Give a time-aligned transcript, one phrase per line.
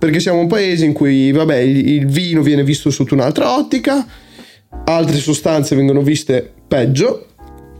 [0.00, 4.06] perché siamo un paese in cui, vabbè, il, vino viene visto sotto un'altra ottica,
[4.84, 7.26] altre sostanze vengono viste peggio.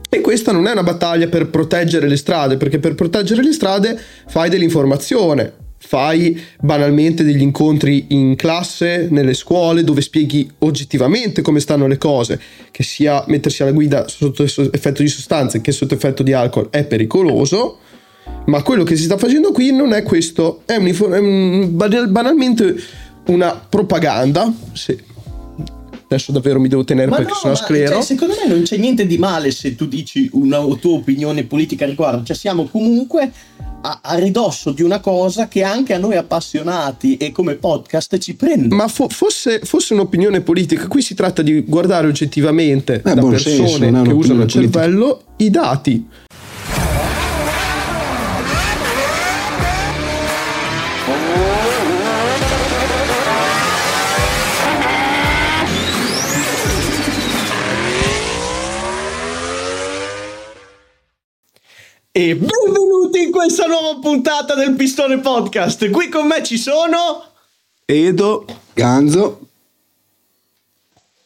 [0.07, 3.99] E questa non è una battaglia per proteggere le strade, perché per proteggere le strade
[4.27, 11.87] fai dell'informazione, fai banalmente degli incontri in classe, nelle scuole, dove spieghi oggettivamente come stanno
[11.87, 16.33] le cose, che sia mettersi alla guida sotto effetto di sostanze che sotto effetto di
[16.33, 17.79] alcol è pericoloso,
[18.45, 21.75] ma quello che si sta facendo qui non è questo, è, un, è un,
[22.09, 22.75] banalmente
[23.27, 25.03] una propaganda, se
[26.05, 27.93] adesso davvero mi devo tenere ma perché no, sono sclero.
[27.95, 31.85] Cioè, secondo me non c'è niente di male se tu dici una tua opinione politica
[31.85, 33.31] a riguardo, cioè siamo comunque
[33.81, 38.35] a, a, ridosso di una cosa che anche a noi appassionati e come podcast ci
[38.35, 38.73] prende.
[38.75, 43.39] Ma fo- fosse, fosse, un'opinione politica, qui si tratta di guardare oggettivamente eh, da persone
[43.39, 46.07] senso, che usano il cervello i dati.
[62.13, 65.89] E benvenuti in questa nuova puntata del Pistone Podcast.
[65.91, 67.23] Qui con me ci sono
[67.85, 69.47] Edo, Ganzo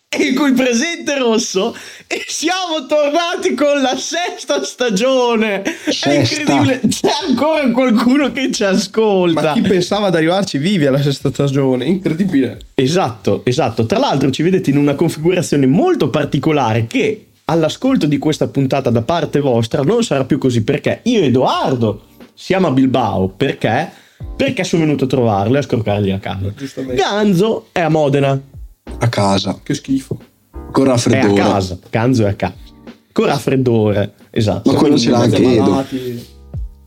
[0.07, 1.75] e cui presente rosso
[2.05, 5.63] e siamo tornati con la sesta stagione.
[5.65, 6.11] Sesta.
[6.11, 9.41] È incredibile, c'è ancora qualcuno che ci ascolta.
[9.41, 11.85] Ma chi pensava ad arrivarci vivi alla sesta stagione?
[11.85, 12.59] Incredibile.
[12.75, 13.87] Esatto, esatto.
[13.87, 19.01] Tra l'altro ci vedete in una configurazione molto particolare che all'ascolto di questa puntata da
[19.01, 24.03] parte vostra non sarà più così perché io e Edoardo siamo a Bilbao perché
[24.35, 26.53] perché sono venuto a trovarlo e a scroccargli a casa.
[26.93, 28.39] Ganzo è a Modena.
[28.97, 29.59] A casa.
[29.61, 30.19] Che schifo.
[30.71, 31.33] Con raffreddore.
[31.33, 31.79] È a casa.
[31.89, 32.55] Ganzo è a casa.
[33.11, 34.71] Con raffreddore, esatto.
[34.71, 35.85] Ma quello ce l'ha anche Edo.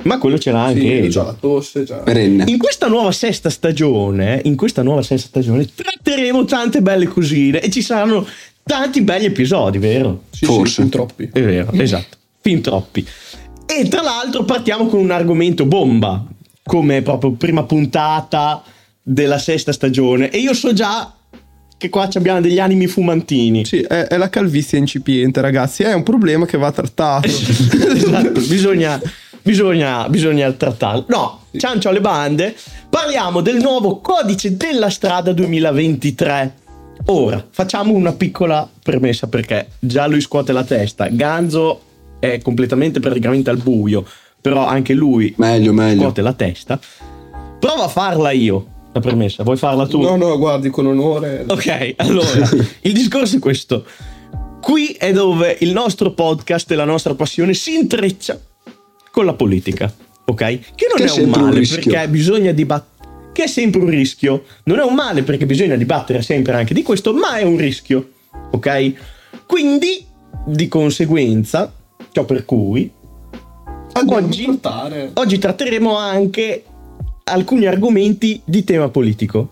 [0.02, 1.08] Ma quello ce l'ha anche sì, Edo.
[1.08, 1.96] Già la tosse, già.
[1.96, 2.44] Perenne.
[2.48, 7.70] In questa nuova sesta stagione, in questa nuova sesta stagione, tratteremo tante belle cosine e
[7.70, 8.26] ci saranno
[8.68, 10.24] tanti belli episodi, vero?
[10.30, 10.74] Sì, Forse.
[10.74, 11.30] Sì, fin troppi.
[11.32, 12.16] È vero, esatto.
[12.40, 13.06] Fin troppi.
[13.66, 16.24] E tra l'altro partiamo con un argomento bomba,
[16.62, 18.62] come proprio prima puntata
[19.02, 20.30] della sesta stagione.
[20.30, 21.12] E io so già
[21.76, 23.64] che qua abbiamo degli animi fumantini.
[23.64, 25.82] Sì, è, è, la calvizie incipiente, ragazzi.
[25.82, 27.26] È un problema che va trattato.
[27.28, 29.00] esatto, bisogna,
[29.42, 31.06] bisogna, bisogna trattarlo.
[31.08, 32.54] No, ciancio alle bande.
[32.90, 36.66] Parliamo del nuovo codice della strada 2023
[37.06, 41.08] Ora, facciamo una piccola premessa perché già lui scuote la testa.
[41.08, 41.80] Ganzo
[42.18, 44.04] è completamente praticamente al buio,
[44.40, 46.02] però anche lui meglio, meglio.
[46.02, 46.78] scuote la testa.
[47.58, 49.42] Prova a farla io, la premessa.
[49.42, 50.00] Vuoi farla tu?
[50.00, 51.44] No, no, guardi, con onore.
[51.46, 52.48] Ok, allora,
[52.82, 53.84] il discorso è questo.
[54.60, 58.38] Qui è dove il nostro podcast e la nostra passione si intreccia
[59.10, 59.92] con la politica,
[60.26, 60.36] ok?
[60.36, 62.97] Che non che è un male, un perché bisogna dibattere
[63.38, 64.42] che è sempre un rischio.
[64.64, 68.10] Non è un male perché bisogna dibattere sempre anche di questo, ma è un rischio.
[68.50, 68.92] Ok?
[69.46, 70.04] Quindi,
[70.44, 71.72] di conseguenza,
[72.10, 72.90] ciò per cui
[74.08, 74.60] oggi,
[75.14, 76.64] oggi tratteremo anche
[77.22, 79.50] alcuni argomenti di tema politico.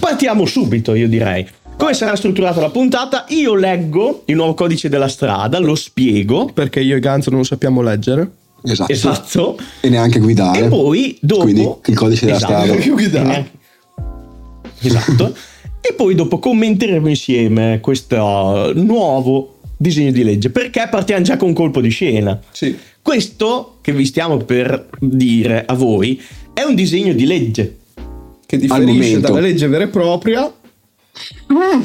[0.00, 1.46] Partiamo subito, io direi.
[1.76, 3.26] Come sarà strutturata la puntata?
[3.28, 6.46] Io leggo il nuovo codice della strada, lo spiego.
[6.46, 8.30] Perché io e Ganzo non sappiamo leggere.
[8.66, 8.92] Esatto.
[8.92, 9.58] esatto.
[9.80, 10.66] E neanche guidare.
[10.66, 11.42] E poi dopo...
[11.42, 12.64] Quindi il codice della esatto.
[12.64, 12.84] strada.
[12.92, 13.50] guidare.
[14.80, 15.34] Esatto.
[15.80, 20.50] e poi dopo commenteremo insieme questo nuovo disegno di legge.
[20.50, 22.38] Perché partiamo già con un colpo di scena.
[22.50, 22.76] Sì.
[23.00, 26.20] Questo che vi stiamo per dire a voi
[26.52, 27.76] è un disegno di legge.
[28.44, 30.52] Che differisce dalla legge vera e propria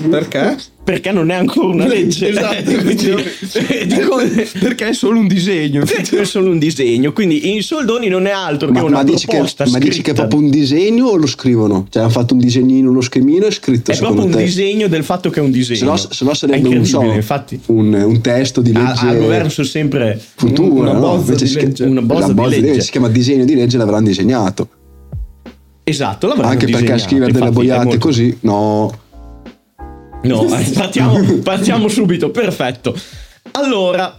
[0.09, 0.57] perché?
[0.83, 2.29] Perché non è ancora una legge.
[2.29, 2.71] esatto.
[4.59, 5.85] perché è solo un disegno.
[5.85, 7.13] Perché è solo un disegno.
[7.13, 10.11] Quindi in soldoni non è altro ma, che una ma dici che, ma dici che
[10.11, 11.85] è proprio un disegno o lo scrivono?
[11.89, 14.43] Cioè hanno fatto un disegnino, uno schemino e scritto È proprio un te.
[14.43, 15.95] disegno del fatto che è un disegno.
[15.95, 17.59] Se no, se no sarebbe un, so, infatti.
[17.67, 19.05] Un, un, testo di legge.
[19.05, 21.37] Al governo sono sempre futura, una bozza no?
[21.37, 21.83] di legge.
[21.83, 22.81] Una bozza di legge.
[22.81, 24.67] Si chiama disegno di legge l'avranno disegnato.
[25.83, 26.91] Esatto, l'avranno Anche disegnato.
[26.91, 27.99] perché scrivere delle boiate molto...
[27.99, 28.99] così, no.
[30.23, 32.95] No, partiamo, partiamo subito, perfetto.
[33.51, 34.17] Allora,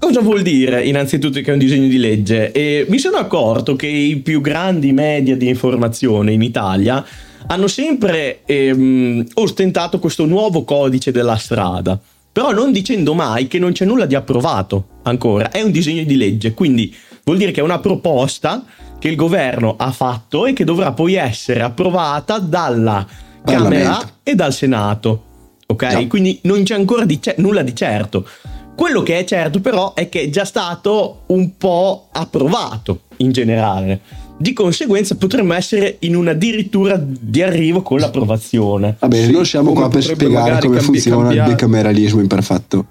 [0.00, 2.52] Cosa vuol dire innanzitutto che è un disegno di legge?
[2.52, 7.04] E mi sono accorto che i più grandi media di informazione in Italia
[7.48, 12.00] hanno sempre ehm, ostentato questo nuovo codice della strada,
[12.32, 16.16] però non dicendo mai che non c'è nulla di approvato ancora, è un disegno di
[16.16, 18.64] legge, quindi vuol dire che è una proposta
[18.98, 23.06] che il governo ha fatto e che dovrà poi essere approvata dalla
[23.44, 25.24] Camera e dal Senato.
[25.66, 25.82] Ok?
[25.92, 26.06] No.
[26.08, 28.26] Quindi non c'è ancora di ce- nulla di certo.
[28.74, 34.00] Quello che è certo però è che è già stato un po' approvato in generale.
[34.40, 38.96] di conseguenza potremmo essere in una addirittura di arrivo con l'approvazione.
[38.98, 41.50] Vabbè, Sì, non siamo qua per spiegare come cambi- funziona cambiare.
[41.50, 42.86] il bicameralismo imperfetto.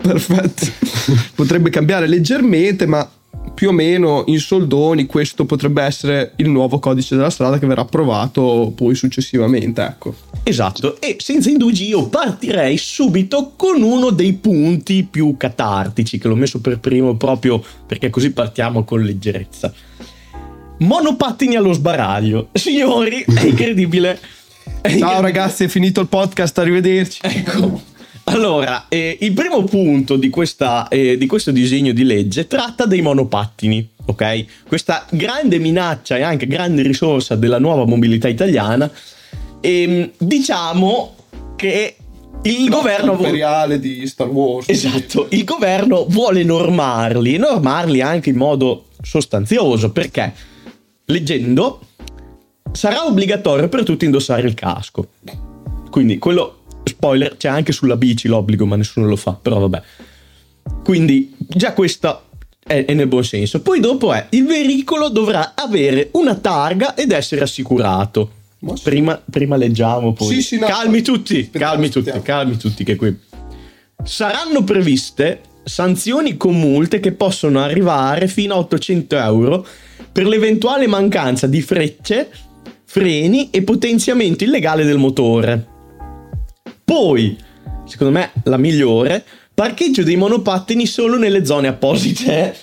[0.00, 0.66] Perfetto.
[1.34, 3.08] potrebbe cambiare leggermente, ma
[3.54, 7.82] più o meno in soldoni questo potrebbe essere il nuovo codice della strada che verrà
[7.82, 10.14] approvato poi successivamente, ecco.
[10.42, 16.34] Esatto, e senza indugi io partirei subito con uno dei punti più catartici, che l'ho
[16.34, 19.72] messo per primo proprio perché così partiamo con leggerezza.
[20.78, 22.48] Monopattini allo sbaraglio.
[22.52, 24.18] Signori, è incredibile.
[24.64, 25.20] È Ciao incredibile.
[25.20, 27.20] ragazzi, è finito il podcast, arrivederci.
[27.22, 27.90] Ecco.
[28.24, 33.02] Allora, eh, il primo punto di, questa, eh, di questo disegno di legge tratta dei
[33.02, 34.44] monopattini, ok?
[34.66, 38.90] Questa grande minaccia e anche grande risorsa della nuova mobilità italiana.
[39.60, 41.16] Ehm, diciamo
[41.56, 41.96] che
[42.42, 43.14] il governo...
[43.14, 44.68] vo- imperiale di Star Wars.
[44.68, 50.32] Esatto, il governo vuole normarli, e normarli anche in modo sostanzioso, perché
[51.06, 51.80] leggendo
[52.72, 55.08] sarà obbligatorio per tutti indossare il casco.
[55.90, 56.61] Quindi quello
[57.02, 59.82] spoiler c'è anche sulla bici l'obbligo, ma nessuno lo fa, però vabbè.
[60.84, 62.26] Quindi già questo
[62.64, 63.60] è, è nel buon senso.
[63.60, 68.30] Poi dopo è il veicolo dovrà avere una targa ed essere assicurato.
[68.74, 68.82] Sì.
[68.84, 70.34] Prima, prima leggiamo, poi.
[70.34, 70.66] Sì, sì, no.
[70.66, 72.38] calmi tutti, Aspettiamo, calmi tutti, aspettiamo.
[72.38, 73.18] calmi tutti che qui.
[74.04, 79.66] Saranno previste sanzioni con multe che possono arrivare fino a 800 euro
[80.12, 82.30] per l'eventuale mancanza di frecce,
[82.84, 85.70] freni e potenziamento illegale del motore.
[86.92, 87.34] Poi,
[87.86, 89.24] secondo me, la migliore,
[89.54, 92.54] parcheggio dei monopattini solo nelle zone apposite.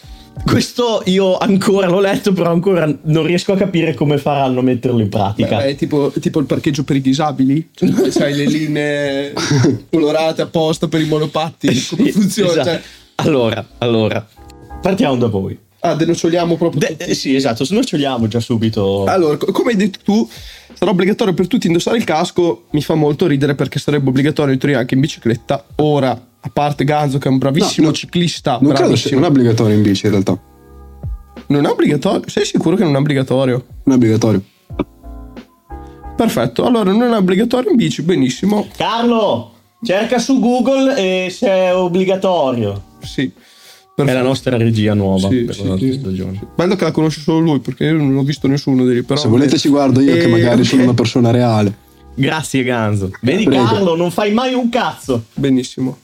[0.45, 4.99] Questo io ancora l'ho letto, però ancora non riesco a capire come faranno a metterlo
[4.99, 5.57] in pratica.
[5.57, 7.69] Beh, è tipo, tipo il parcheggio per i disabili?
[7.73, 9.33] Cioè, sai le linee
[9.89, 11.67] colorate apposta per i monopatti?
[11.89, 12.51] Come funziona?
[12.51, 12.69] esatto.
[12.69, 12.81] Cioè,
[13.15, 14.27] Allora, allora,
[14.79, 15.57] partiamo da voi.
[15.81, 17.09] Ah, denoccioliamo proprio De- tutti.
[17.11, 19.05] eh, sì, esatto, snoccioliamo già subito.
[19.05, 20.29] Allora, co- come hai detto tu,
[20.73, 22.65] sarà obbligatorio per tutti indossare il casco.
[22.71, 25.65] Mi fa molto ridere perché sarebbe obbligatorio in teoria anche in bicicletta.
[25.77, 26.11] Ora,
[26.41, 29.19] a parte Ganzo, che è un bravissimo No, no, ciclista, Non credo sia bravissimo.
[29.19, 30.39] non è obbligatorio in bici in realtà.
[31.47, 32.29] Non è obbligatorio?
[32.29, 33.65] Sei sicuro che non è obbligatorio?
[33.83, 34.43] Non è obbligatorio.
[36.15, 38.67] Perfetto, allora non è obbligatorio in bici, benissimo.
[38.75, 42.83] Carlo, cerca su Google e se è obbligatorio.
[43.01, 43.31] Sì.
[44.01, 44.23] È Perfetto.
[44.23, 45.93] la nostra regia nuova Sì, per sì, la sì.
[45.93, 46.41] stagione.
[46.55, 49.03] Bello che la conosce solo lui, perché io non ho visto nessuno di lì.
[49.03, 49.19] Però...
[49.19, 50.67] Se volete ci guardo io che Eh, magari ok.
[50.67, 51.73] sono una persona reale.
[52.15, 53.11] Grazie Ganzo.
[53.21, 53.63] Vedi Prego.
[53.63, 55.23] Carlo, non fai mai un cazzo.
[55.33, 55.97] Benissimo.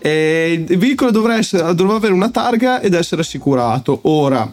[0.00, 4.00] E il veicolo dovrà, essere- dovrà avere una targa ed essere assicurato.
[4.02, 4.52] Ora,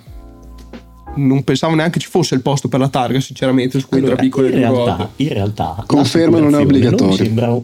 [1.16, 4.50] non pensavo neanche ci fosse il posto per la targa, sinceramente, su cui Allora, piccole
[4.50, 7.06] in, realtà, in realtà Conferma, non è obbligatorio.
[7.08, 7.64] Non, mi sembra un-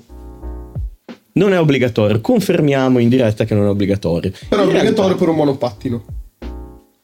[1.38, 2.22] non è obbligatorio.
[2.22, 4.32] Confermiamo in diretta che non è obbligatorio.
[4.48, 6.04] Però è obbligatorio realtà- per un monopattino.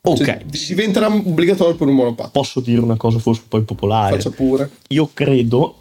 [0.04, 2.32] Ok, Cioè, diventerà obbligatorio per un monopattino.
[2.32, 4.16] posso dire una cosa forse poi popolare.
[4.16, 4.70] Faccia pure.
[4.90, 5.76] Io credo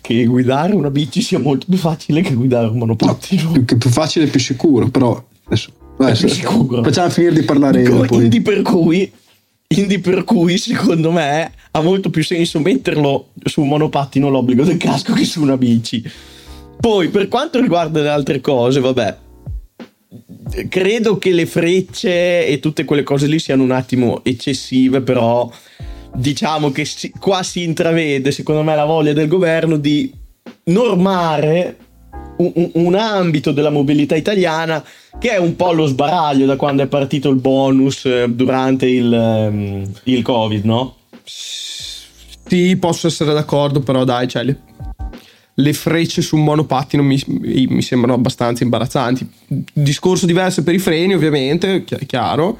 [0.00, 3.50] che guidare una bici sia molto più facile che guidare un monopattino.
[3.52, 6.82] Più, che più facile e più sicuro, però adesso, adesso- sicuro.
[6.82, 8.22] facciamo finire di parlare Dico, poi.
[8.24, 9.12] Indi per cui
[9.68, 14.76] indi per cui secondo me ha molto più senso metterlo su un monopattino l'obbligo del
[14.78, 16.02] casco che su una bici.
[16.80, 19.16] Poi per quanto riguarda le altre cose, vabbè,
[20.68, 25.50] credo che le frecce e tutte quelle cose lì siano un attimo eccessive, però
[26.14, 30.12] diciamo che si- qua si intravede, secondo me, la voglia del governo di
[30.64, 31.76] normare
[32.38, 34.84] un, un- ambito della mobilità italiana
[35.18, 39.12] che è un po' allo sbaraglio da quando è partito il bonus eh, durante il,
[39.12, 40.96] ehm, il covid, no?
[41.24, 44.54] Sì, posso essere d'accordo, però dai, cioè,
[45.58, 49.28] le, frecce su un monopattino mi, mi- sembrano abbastanza imbarazzanti.
[49.72, 52.58] Discorso diverso per i freni, ovviamente, chi- chiaro.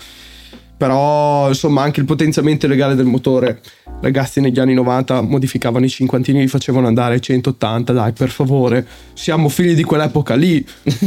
[0.77, 3.63] Però, insomma, anche il potenziamento illegale del motore.
[4.03, 7.93] Ragazzi, negli anni 90 modificavano i cinquantini, li facevano andare ai 180.
[7.95, 10.65] Dai, per favore, siamo figli di quell'epoca lì.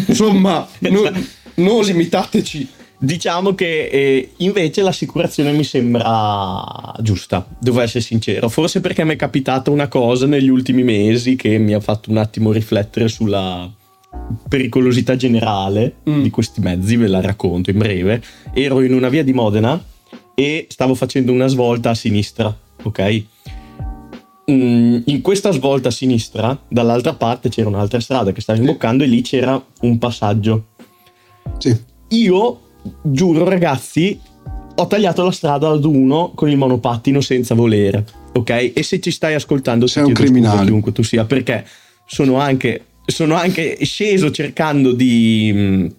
[0.08, 2.70] Insomma, non, non limitateci.
[3.02, 8.50] Diciamo che eh, invece l'assicurazione mi sembra giusta, devo essere sincero.
[8.50, 12.18] Forse perché mi è capitata una cosa negli ultimi mesi che mi ha fatto un
[12.18, 13.72] attimo riflettere sulla
[14.50, 16.22] pericolosità generale Mm.
[16.24, 18.22] di questi mezzi, ve la racconto in breve.
[18.54, 19.82] Ero in una via di Modena
[20.36, 22.54] e stavo facendo una svolta a sinistra,
[22.84, 23.24] ok?
[24.52, 29.08] Mm, in questa svolta a sinistra, dall'altra parte c'era un'altra strada che stava imboccando e
[29.08, 30.66] lì c'era un passaggio
[31.60, 31.76] Sì.
[32.10, 32.60] io
[33.02, 34.20] giuro ragazzi
[34.76, 39.12] ho tagliato la strada ad uno con il monopattino senza volere ok e se ci
[39.12, 40.66] stai ascoltando Sei un criminale.
[40.66, 41.66] chiunque tu sia perché
[42.06, 45.94] sono anche sono anche sceso cercando di, mh,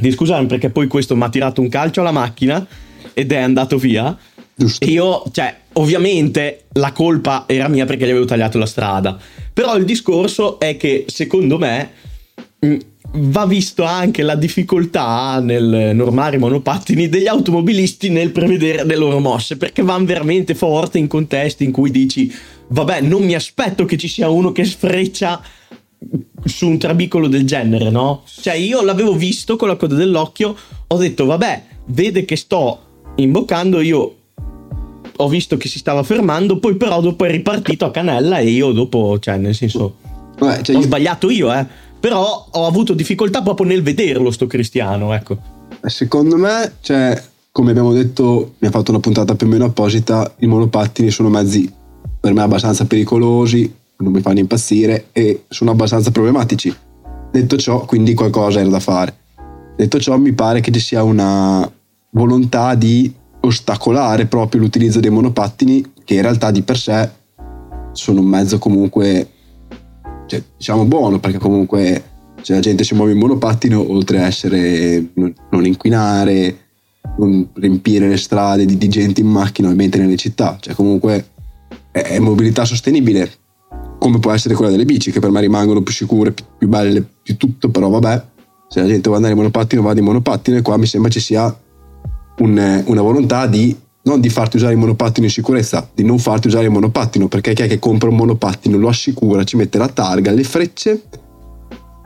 [0.00, 2.66] di scusarmi perché poi questo mi ha tirato un calcio alla macchina
[3.14, 4.16] ed è andato via.
[4.58, 4.84] Giusto.
[4.88, 9.16] Io, cioè, ovviamente la colpa era mia perché gli avevo tagliato la strada.
[9.52, 11.90] Però il discorso è che secondo me
[12.58, 12.76] mh,
[13.12, 19.20] va visto anche la difficoltà nel normare i monopattini degli automobilisti nel prevedere le loro
[19.20, 22.32] mosse perché vanno veramente forte in contesti in cui dici
[22.68, 25.40] vabbè non mi aspetto che ci sia uno che sfreccia
[26.44, 28.22] su un trabicolo del genere no?
[28.40, 30.54] cioè io l'avevo visto con la coda dell'occhio
[30.86, 32.80] ho detto vabbè vede che sto
[33.16, 34.14] imboccando io
[35.18, 38.72] ho visto che si stava fermando poi però dopo è ripartito a canella e io
[38.72, 40.04] dopo cioè nel senso
[40.38, 41.66] Vabbè, cioè ho io- sbagliato io, eh.
[42.06, 45.38] Però ho avuto difficoltà proprio nel vederlo, sto cristiano, ecco.
[45.82, 47.20] Secondo me, cioè,
[47.50, 51.28] come abbiamo detto, mi ha fatto una puntata più o meno apposita, i monopattini sono
[51.28, 51.68] mezzi
[52.20, 56.72] per me abbastanza pericolosi, non mi fanno impazzire e sono abbastanza problematici.
[57.32, 59.12] Detto ciò, quindi qualcosa era da fare.
[59.74, 61.68] Detto ciò, mi pare che ci sia una
[62.10, 67.10] volontà di ostacolare proprio l'utilizzo dei monopattini, che in realtà di per sé
[67.90, 69.30] sono un mezzo comunque,
[70.26, 72.02] cioè, diciamo buono, perché comunque
[72.42, 76.58] se la gente si muove in monopattino, oltre a essere non, inquinare,
[77.18, 81.30] non riempire le strade di, di gente in macchina, ovviamente nelle città, cioè comunque
[81.90, 83.30] è, è mobilità sostenibile,
[83.98, 87.04] come può essere quella delle bici, che per me rimangono più sicure, più, più belle,
[87.22, 88.24] più tutto, però vabbè,
[88.68, 91.20] se la gente vuole andare in monopattino, va in monopattino e qua mi sembra ci
[91.20, 91.56] sia
[92.38, 96.46] un- una volontà di non di farti usare il monopattino in sicurezza, di non farti
[96.46, 99.88] usare il monopattino, perché chi è che compra un monopattino, lo assicura, ci mette la
[99.88, 101.02] targa, le frecce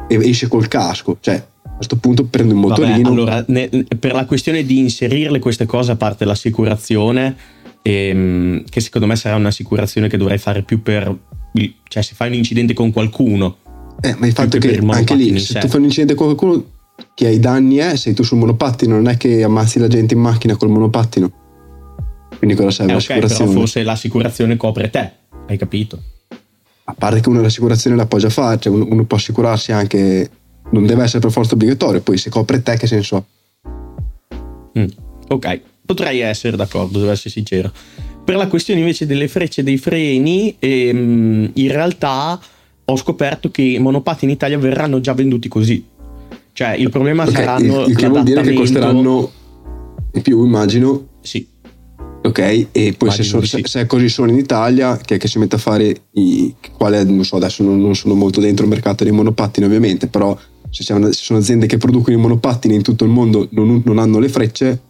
[0.08, 1.18] e esce col casco.
[1.20, 3.08] Cioè, a questo punto un Vabbè, motorino.
[3.08, 7.36] allora, ne- per la questione di inserirle queste cose a parte l'assicurazione,
[7.82, 11.14] ehm, che secondo me sarà un'assicurazione che dovrei fare più per...
[11.52, 13.56] il- cioè se fai un incidente con qualcuno,
[14.00, 16.24] Eh, ma il fatto è che il anche lì, se tu fai un incidente con
[16.34, 16.64] qualcuno,
[17.14, 20.14] chi ha i danni è, sei tu sul monopattino, non è che ammazzi la gente
[20.14, 21.30] in macchina col monopattino.
[22.38, 23.52] Quindi cosa serve eh, ok, però l'assicurazione?
[23.52, 25.12] forse l'assicurazione copre te,
[25.46, 26.02] hai capito?
[26.84, 30.30] A parte che uno l'assicurazione la può già fare, cioè uno, può assicurarsi anche,
[30.70, 33.24] non deve essere per forza obbligatorio, poi se copre te che senso ha?
[34.78, 34.88] Mm,
[35.28, 37.72] ok, potrei essere d'accordo, devo essere sincero.
[38.24, 42.40] Per la questione invece delle frecce e dei freni, ehm, in realtà
[42.84, 45.84] ho scoperto che i monopattini in Italia verranno già venduti così.
[46.52, 49.30] Cioè, il problema Ok, saranno il, il che vuol dire che costeranno
[50.12, 51.46] di più, immagino, Sì,
[52.22, 52.66] ok?
[52.72, 53.62] E poi se, so- sì.
[53.64, 56.54] se è così solo in Italia, che che si mette a fare i...
[56.76, 60.36] quale, non so, adesso non, non sono molto dentro il mercato dei monopattini ovviamente, però
[60.68, 64.18] se, se sono aziende che producono i monopattini in tutto il mondo non, non hanno
[64.18, 64.80] le frecce,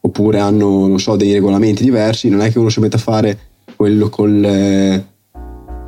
[0.00, 3.38] oppure hanno, non so, dei regolamenti diversi, non è che uno si mette a fare
[3.76, 4.44] quello col...
[4.44, 5.04] eh,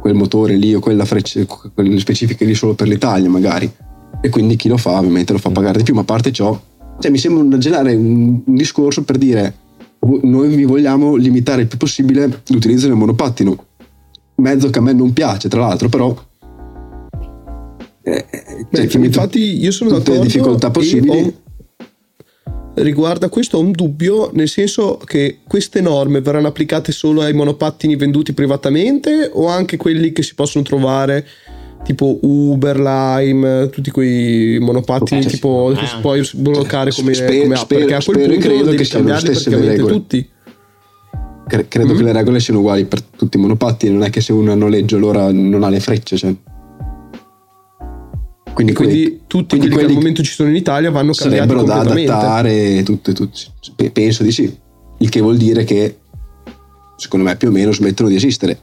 [0.03, 3.71] quel motore lì o quella freccia, quelle specifiche lì solo per l'Italia magari.
[4.21, 6.61] E quindi chi lo fa ovviamente lo fa pagare di più, ma a parte ciò,
[6.99, 9.55] cioè mi sembra un, generare un, un discorso per dire
[10.23, 13.67] noi vi vogliamo limitare il più possibile l'utilizzo del monopattino.
[14.37, 16.15] Mezzo che a me non piace, tra l'altro, però...
[18.03, 18.27] eh,
[18.69, 21.19] Beh, cioè, infatti io sono tutte le d'accordo difficoltà e possibili.
[21.19, 21.33] ho-
[22.75, 27.35] riguardo a questo ho un dubbio, nel senso che queste norme verranno applicate solo ai
[27.35, 31.25] monopattini venduti privatamente o anche quelli che si possono trovare
[31.85, 37.65] tipo Uber, Lime, tutti quei monopattini tipo che si può sbloccare come, Spero- come app,
[37.65, 39.93] spero- perché a quel punto credo devi che cambiarli praticamente regole.
[39.93, 40.29] tutti.
[41.49, 41.97] Cre- credo Mm.
[41.97, 44.55] che le regole siano uguali per tutti i monopattini, non è che se uno ha
[44.55, 46.17] noleggio allora non ha le frecce.
[46.17, 46.35] Cioè.
[48.55, 51.47] Quindi, Quindi quelli- tutti quindi quelli che al momento ci sono in Italia vanno cambiati
[51.49, 53.39] sarebbero da adattare tutto, e tutto.
[53.75, 54.55] Pe- Penso di sì.
[54.99, 55.97] Il che vuol dire che
[56.97, 58.59] secondo me più o meno smettono di esistere.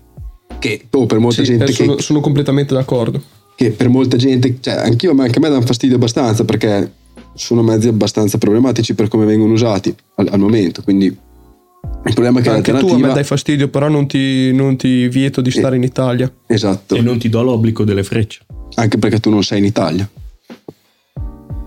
[0.59, 3.21] Che oh, per molta Sì, gente eh, che, sono, sono completamente d'accordo.
[3.55, 6.91] che per molta gente, cioè anch'io, ma anche a me danno fastidio abbastanza perché
[7.33, 10.81] sono mezzi abbastanza problematici per come vengono usati al, al momento.
[10.83, 14.75] Quindi il problema è che Anche tu a me dai fastidio, però non ti, non
[14.75, 16.31] ti vieto di stare in Italia.
[16.47, 18.41] esatto, e non ti do l'obbligo delle frecce.
[18.75, 20.09] anche perché tu non sei in Italia.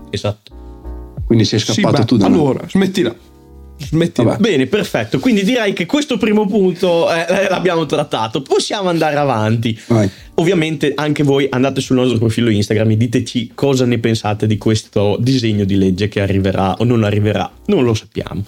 [0.09, 0.51] Esatto.
[1.25, 2.37] Quindi sei Sì, scappato beh, tu da noi.
[2.37, 3.15] allora, smettila.
[3.87, 4.35] Smettila.
[4.37, 5.19] Bene, perfetto.
[5.19, 8.41] Quindi direi che questo primo punto eh, l'abbiamo trattato.
[8.41, 9.79] Possiamo andare avanti.
[9.87, 10.09] Vai.
[10.35, 15.17] Ovviamente anche voi andate sul nostro profilo Instagram e diteci cosa ne pensate di questo
[15.19, 17.49] disegno di legge che arriverà o non arriverà.
[17.67, 18.43] Non lo sappiamo.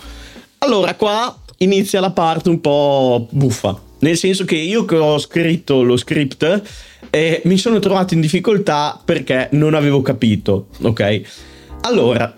[0.60, 3.80] Allora, qua inizia la parte un po' buffa.
[4.00, 6.62] Nel senso che io che ho scritto lo script
[7.10, 10.68] eh, mi sono trovato in difficoltà perché non avevo capito.
[10.82, 11.22] Ok?
[11.82, 12.36] Allora,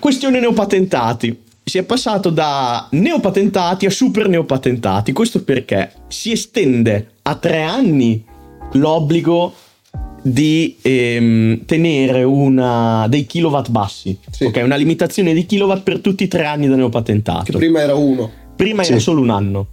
[0.00, 1.42] Questione neopatentati.
[1.70, 5.12] Si è passato da neopatentati a super neopatentati.
[5.12, 8.24] Questo perché si estende a tre anni
[8.72, 9.52] l'obbligo
[10.20, 14.46] di ehm, tenere una, dei kilowatt bassi, Sì.
[14.46, 14.62] ok?
[14.64, 17.44] Una limitazione di kilowatt per tutti i tre anni da neopatentato.
[17.44, 18.28] Che prima era uno.
[18.56, 18.90] Prima Sì.
[18.90, 19.66] era solo un anno.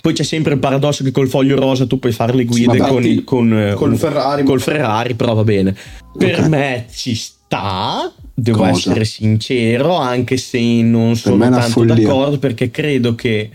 [0.00, 2.78] Poi c'è sempre il paradosso che col foglio rosa tu puoi fare le Sì, guide
[2.78, 5.76] ma con, infatti, con, eh, col un- Ferrari, col Ferrari, però va bene.
[6.16, 8.70] Per me ci sta, devo Cosa?
[8.90, 11.94] essere sincero, anche se non sono tanto follia.
[11.94, 13.50] d'accordo perché credo che,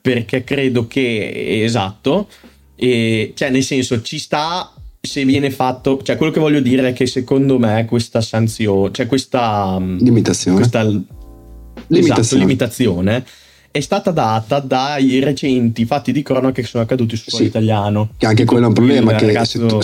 [0.00, 2.28] perché credo che, esatto,
[2.76, 6.92] e, cioè nel senso ci sta se viene fatto, cioè quello che voglio dire è
[6.92, 9.76] che secondo me questa sanzione, cioè questa...
[9.80, 10.56] Limitazione.
[10.58, 12.12] questa Limitazione.
[12.22, 13.24] Esatto, limitazione
[13.72, 17.50] è stata data dai recenti fatti di cronaca che sono accaduti sul suolo Sì.
[17.50, 18.10] italiano.
[18.16, 19.14] Che anche quello è un problema.
[19.14, 19.80] Che ragazzo-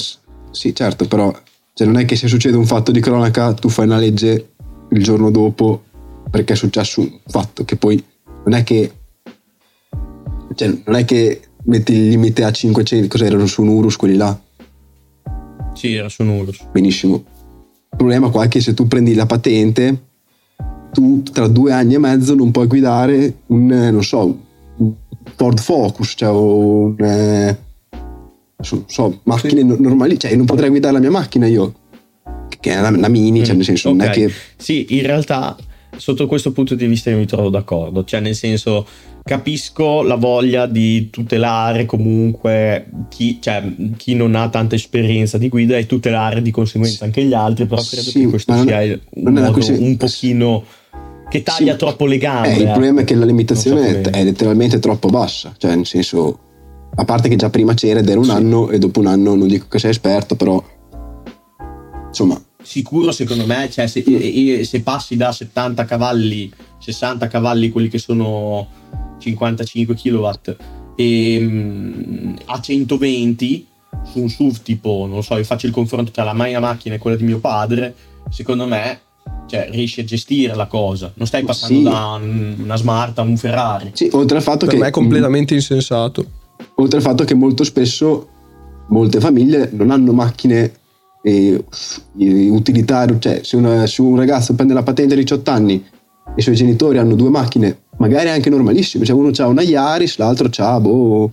[0.50, 1.32] sì, certo, però
[1.78, 4.52] cioè, non è che se succede un fatto di cronaca tu fai una legge
[4.88, 5.85] il giorno dopo
[6.30, 8.02] perché è successo un fatto che poi
[8.47, 8.92] non è che
[10.54, 14.40] cioè, non è che metti il limite a 500 cos'erano su un Urus quelli là?
[15.75, 16.64] Sì, era su Nulus.
[16.73, 17.16] benissimo.
[17.16, 20.04] Il problema qua è che se tu prendi la patente
[20.92, 24.38] tu tra due anni e mezzo non puoi guidare un eh, non so
[24.76, 24.95] un
[25.35, 27.65] Ford Focus cioè un eh,
[28.60, 31.75] so, so, macchine no- normali cioè non potrei guidare la mia macchina io
[32.60, 35.56] che è una, mini cioè nel senso non è che Sì, in realtà
[35.96, 38.86] sotto questo punto di vista io mi trovo d'accordo, cioè nel senso
[39.22, 43.62] capisco la voglia di tutelare comunque chi, cioè,
[43.96, 47.82] chi non ha tanta esperienza di guida e tutelare di conseguenza anche gli altri, però
[47.82, 49.00] credo Sì, che questo non- sia un
[49.32, 50.64] non modo un pochino
[51.28, 51.78] che taglia Sì.
[51.78, 52.48] troppo le gambe.
[52.52, 52.70] Eh, il ecco.
[52.72, 56.38] problema è che la limitazione so è letteralmente troppo bassa, cioè nel senso,
[56.95, 58.31] a parte che già prima c'era ed era un Sì.
[58.31, 60.62] anno e dopo un anno non dico che sei esperto, però
[62.09, 67.71] insomma, sicuro secondo me cioè, se, e- e- se passi da 70 cavalli 60 cavalli
[67.71, 68.66] quelli che sono
[69.19, 70.28] 55 kW
[70.97, 73.66] e, a 120
[74.05, 76.99] su un SUV tipo non so io faccio il confronto tra la mia macchina e
[76.99, 77.95] quella di mio padre
[78.31, 79.00] secondo me
[79.47, 81.83] cioè, riesci a gestire la cosa non stai passando Sì.
[81.85, 84.90] da un- una smart a un Ferrari sì, oltre al fatto Per che me è
[84.90, 86.25] completamente insensato.
[86.76, 88.28] Oltre al fatto che molto spesso
[88.88, 90.73] molte famiglie non hanno macchine
[91.23, 91.64] eh,
[92.16, 96.42] utilitarie, cioè se, una- se un ragazzo prende la patente a 18 anni e i
[96.42, 100.81] suoi genitori hanno due macchine, magari anche normalissime, cioè uno ha una Yaris, l'altro ha
[100.81, 101.33] boh,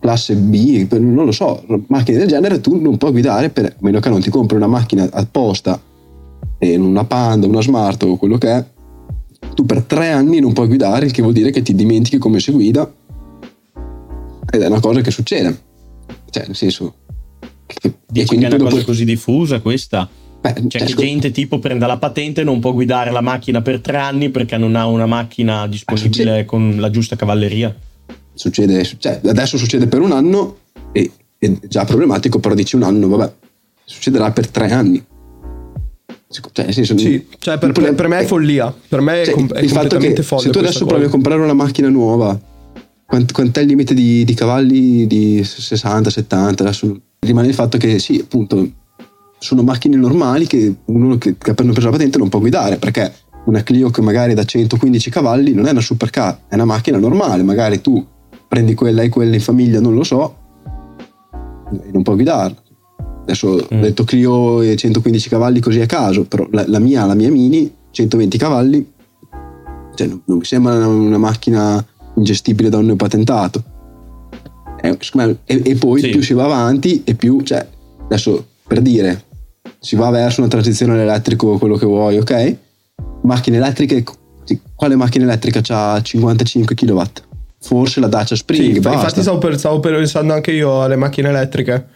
[0.00, 4.00] classe B, non lo so, macchine del genere tu non puoi guidare, per, a meno
[4.00, 5.80] che non ti compri una macchina apposta,
[6.58, 8.64] eh, una Panda, una Smart o quello che è,
[9.54, 12.40] tu per tre anni non puoi guidare, il che vuol dire che ti dimentichi come
[12.40, 12.90] si guida
[14.54, 15.58] ed è una cosa che succede.
[16.30, 16.94] Cioè, nel senso.
[17.66, 20.06] Che, dici che è una cosa dopo- così diffusa questa
[20.40, 23.22] beh, Cioè, cioè, che scu- gente tipo prende la patente e non può guidare la
[23.22, 26.44] macchina per tre anni perché non ha una macchina disponibile succede.
[26.44, 27.74] con la giusta cavalleria.
[28.34, 30.58] succede, cioè, adesso succede per un anno
[30.92, 33.32] e è già problematico, però dici un anno, vabbè,
[33.84, 35.02] succederà per tre anni.
[36.52, 38.74] Cioè, nel senso, Sì, cioè per, problema- per me è follia.
[38.88, 40.42] Per me è, cioè, com- è il fatto completamente che folle.
[40.42, 40.84] se tu adesso cosa.
[40.86, 42.38] provi a comprare una macchina nuova,
[43.06, 45.06] quant'è il limite di, di cavalli?
[45.06, 46.62] Di 60, 70?
[46.62, 48.68] Adesso rimane il fatto che sì, appunto,
[49.38, 53.12] sono macchine normali che uno che, che ha preso la patente non può guidare perché
[53.46, 57.42] una Clio che magari da 115 cavalli non è una supercar, è una macchina normale.
[57.42, 58.04] Magari tu
[58.48, 60.36] prendi quella e quella in famiglia, non lo so,
[61.70, 62.62] e non puoi guidarla.
[63.22, 63.78] Adesso Mm.
[63.78, 67.30] ho detto Clio e 115 cavalli così a caso, però la, la mia, la mia
[67.30, 68.92] Mini, 120 cavalli,
[69.94, 71.84] cioè non, non mi sembra una, una macchina
[72.16, 73.62] ingestibile da un neopatentato.
[75.14, 76.10] Me- e, e poi Sì.
[76.10, 77.66] più si va avanti e più, cioè,
[78.04, 79.24] adesso per dire,
[79.78, 82.56] si va verso una transizione all'elettrico, quello che vuoi, ok?
[83.22, 84.04] Macchine elettriche,
[84.74, 87.02] quale macchina elettrica ha 55 kW?
[87.60, 91.86] Forse la Dacia Spring, Sì, infatti stavo, per- stavo pensando anche io alle macchine elettriche.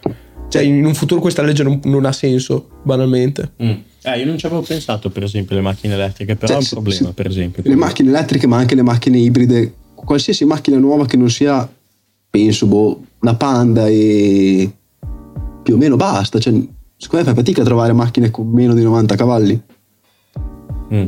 [0.49, 3.53] Cioè, in un futuro questa legge non, non ha senso, banalmente.
[3.59, 6.83] Eh, io non ci avevo pensato, per esempio, alle macchine elettriche, però Cioè, è un
[6.83, 7.13] problema, sì.
[7.15, 7.63] per esempio.
[7.67, 11.69] Le macchine elettriche, ma anche le macchine ibride, qualsiasi macchina nuova che non sia,
[12.31, 14.71] penso, boh, una Panda e
[15.63, 16.39] più o meno basta.
[16.39, 16.53] Cioè,
[16.97, 19.61] secondo me fai fatica a trovare macchine con meno di 90 cavalli.
[20.93, 21.07] Mm.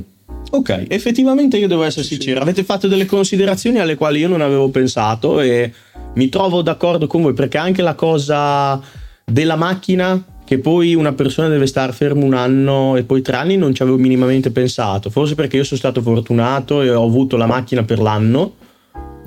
[0.52, 4.68] Ok, effettivamente io devo essere sincero, avete fatto delle considerazioni alle quali io non avevo
[4.68, 5.72] pensato e
[6.14, 8.80] mi trovo d'accordo con voi perché anche la cosa
[9.24, 13.56] della macchina che poi una persona deve stare fermo un anno e poi tre anni
[13.56, 17.46] non ci avevo minimamente pensato, forse perché io sono stato fortunato e ho avuto la
[17.46, 18.54] macchina per l'anno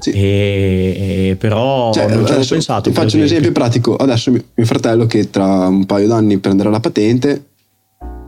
[0.03, 0.11] Sì.
[0.11, 2.89] e, e però Cioè, non ci avevo pensato.
[2.89, 3.95] Ti faccio un esempio pratico.
[3.95, 7.45] Adesso mio, fratello, che tra un paio d'anni prenderà la patente,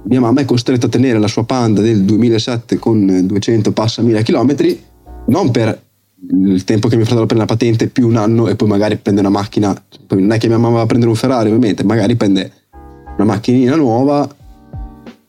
[0.05, 4.21] mia mamma è costretta a tenere la sua Panda del 2007 con 200 passa mila
[4.21, 4.81] chilometri,
[5.27, 5.81] non per
[6.27, 9.21] il tempo che mio fratello prende la patente più un anno e poi magari prende
[9.21, 9.75] una macchina.
[10.07, 12.51] Poi non è che mia mamma va a prendere un Ferrari, ovviamente, magari prende
[13.17, 14.27] una macchinina nuova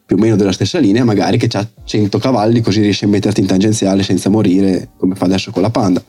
[0.07, 3.41] più o meno della stessa linea, magari che ha 100 cavalli, così riesci a metterti
[3.41, 6.01] in tangenziale senza morire, come fa adesso con la Panda.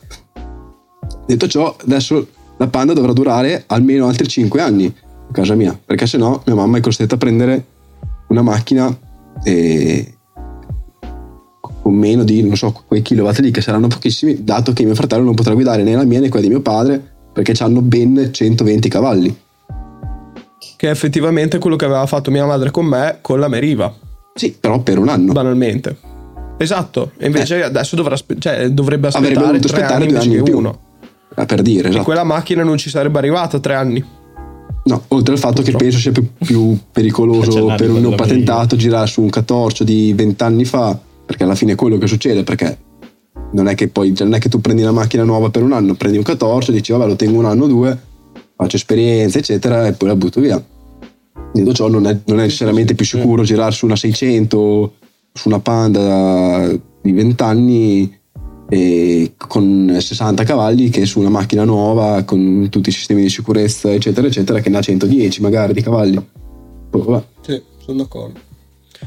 [1.28, 6.06] Detto ciò, adesso la Panda dovrà durare almeno altri 5 anni a casa mia, perché
[6.06, 7.66] se no mia mamma è costretta a prendere
[8.28, 8.98] una macchina
[9.42, 10.14] e
[11.82, 15.24] con meno di, non so, quei kilowatt lì che saranno pochissimi, dato che mio fratello
[15.24, 16.98] non potrà guidare né la mia né quella di mio padre,
[17.30, 19.38] perché hanno ben 120 cavalli.
[20.76, 23.94] Che è effettivamente quello che aveva fatto mia madre con me con la Meriva.
[24.32, 25.32] Sì, però per un anno.
[25.32, 25.94] Banalmente.
[26.56, 27.62] Esatto, e invece eh.
[27.64, 30.86] adesso dovrà, cioè, dovrebbe aspettare tre aspettare anni due anni uno.
[31.36, 32.04] Eh, Per dire, E esatto.
[32.04, 34.04] quella macchina non ci sarebbe arrivata a tre anni.
[34.84, 39.06] No, oltre al fatto che penso sia più, più pericoloso per un ricordo neopatentato girare
[39.06, 42.78] su un catorcio di 20 anni fa, perché alla fine è quello che succede, perché
[43.52, 45.72] non è che poi cioè non è che tu prendi una macchina nuova per un
[45.72, 47.98] anno, prendi un catorcio, dici vabbè lo tengo un anno o due,
[48.56, 50.62] faccio esperienza eccetera e poi la butto via.
[51.52, 54.92] Detto ciò non è, non è necessariamente più sicuro girare su una 600,
[55.32, 56.66] su una Panda
[57.02, 58.17] di 20 anni e
[59.46, 64.26] con 60 cavalli che su una macchina nuova con tutti i sistemi di sicurezza eccetera
[64.26, 66.22] eccetera che ne ha 110 magari di cavalli
[66.90, 67.24] vabbè.
[67.40, 68.40] Sì, sono d'accordo.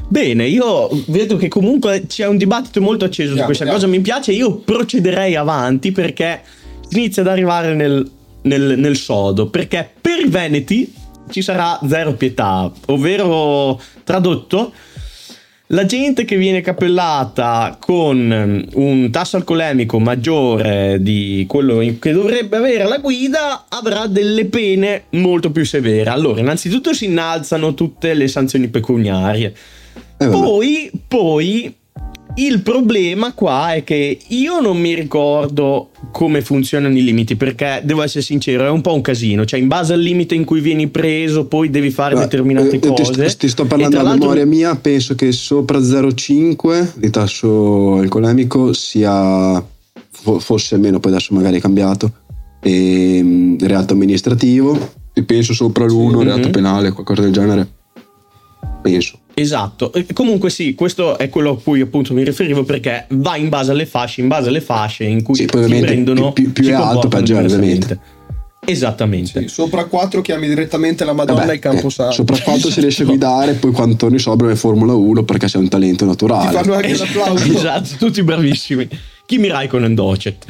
[0.08, 3.84] Bene, io vedo che comunque c'è un dibattito molto acceso su Andiamo, questa andiamo.
[3.84, 3.96] cosa.
[3.98, 6.40] Mi piace, io procederei avanti perché
[6.88, 8.10] si inizia ad arrivare nel,
[8.42, 9.48] nel- nel sodo.
[9.48, 10.92] Perché per i Veneti
[11.30, 14.72] ci sarà zero pietà, ovvero tradotto.
[15.72, 22.58] La gente che viene cappellata con ehm, un tasso alcolemico maggiore di quello che dovrebbe
[22.58, 26.10] avere la guida avrà delle pene molto più severe.
[26.10, 29.54] Allora, innanzitutto si innalzano tutte le sanzioni pecuniarie.
[30.18, 30.28] Eh.
[30.28, 31.74] Poi, poi
[32.36, 38.02] il problema qua è che io non mi ricordo come funzionano i limiti perché devo
[38.02, 39.44] essere sincero, è un po' un casino.
[39.44, 42.78] Cioè, in base al limite in cui vieni preso, poi devi fare Guarda, determinate eh,
[42.78, 43.36] ti, cose.
[43.36, 49.62] ti sto E parlando a memoria mia penso che sopra 0,5 di tasso alcolemico sia
[50.10, 52.12] fo- fosse almeno poi adesso magari è cambiato
[52.62, 56.24] e, reato amministrativo e penso sopra l'1 Sì.
[56.24, 56.50] reato Mhm.
[56.50, 57.68] penale qualcosa del genere
[58.80, 63.36] penso Esatto, E comunque sì, questo è quello a cui appunto mi riferivo perché va
[63.36, 66.52] in base alle fasce, in base alle fasce in cui Sì, ti ovviamente prendono più-
[66.52, 67.98] più si è alto, comportano peggio è, diversamente.
[68.64, 69.40] Esattamente.
[69.42, 72.12] Sì, sopra 4 chiami direttamente la Madonna Vabbè, e Camposanto.
[72.12, 75.48] eh, sopra quanto si riesce a guidare poi quando torni sobrio è Formula 1 perché
[75.48, 77.44] sei un talento Ti naturale fanno anche l'applauso.
[77.52, 78.88] esatto, tutti bravissimi.
[79.26, 80.44] Kimi Raikkonen Docet.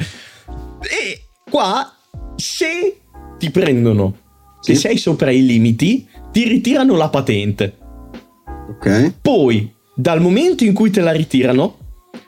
[0.81, 1.91] E qua,
[2.35, 2.97] se
[3.39, 4.15] ti prendono,
[4.59, 4.79] se Sì.
[4.81, 7.77] sei sopra i limiti, ti ritirano la patente.
[8.77, 11.77] Ok Poi, dal momento in cui te la ritirano,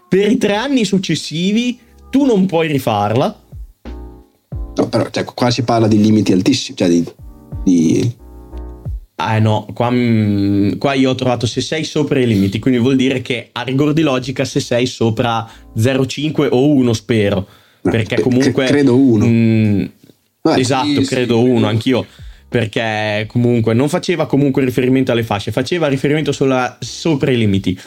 [0.08, 1.80] per i tre anni successivi,
[2.10, 3.40] tu non puoi rifarla.
[4.76, 7.06] no, però cioè, qua si parla di limiti altissimi cioè di,
[7.64, 8.16] di
[9.18, 12.98] Ah no, qua, mm, qua io ho trovato se sei sopra i limiti, quindi vuol
[12.98, 17.48] dire che a rigor di logica se sei sopra 0,5 o 1 spero,
[17.82, 18.66] No, perché comunque...
[18.66, 19.26] credo uno.
[19.26, 19.84] mm,
[20.42, 21.50] Vabbè, esatto, sì, sì, credo credo.
[21.56, 22.06] uno, anch'io,
[22.48, 27.80] perché comunque non faceva comunque riferimento alle fasce, faceva riferimento solo sopra i limiti.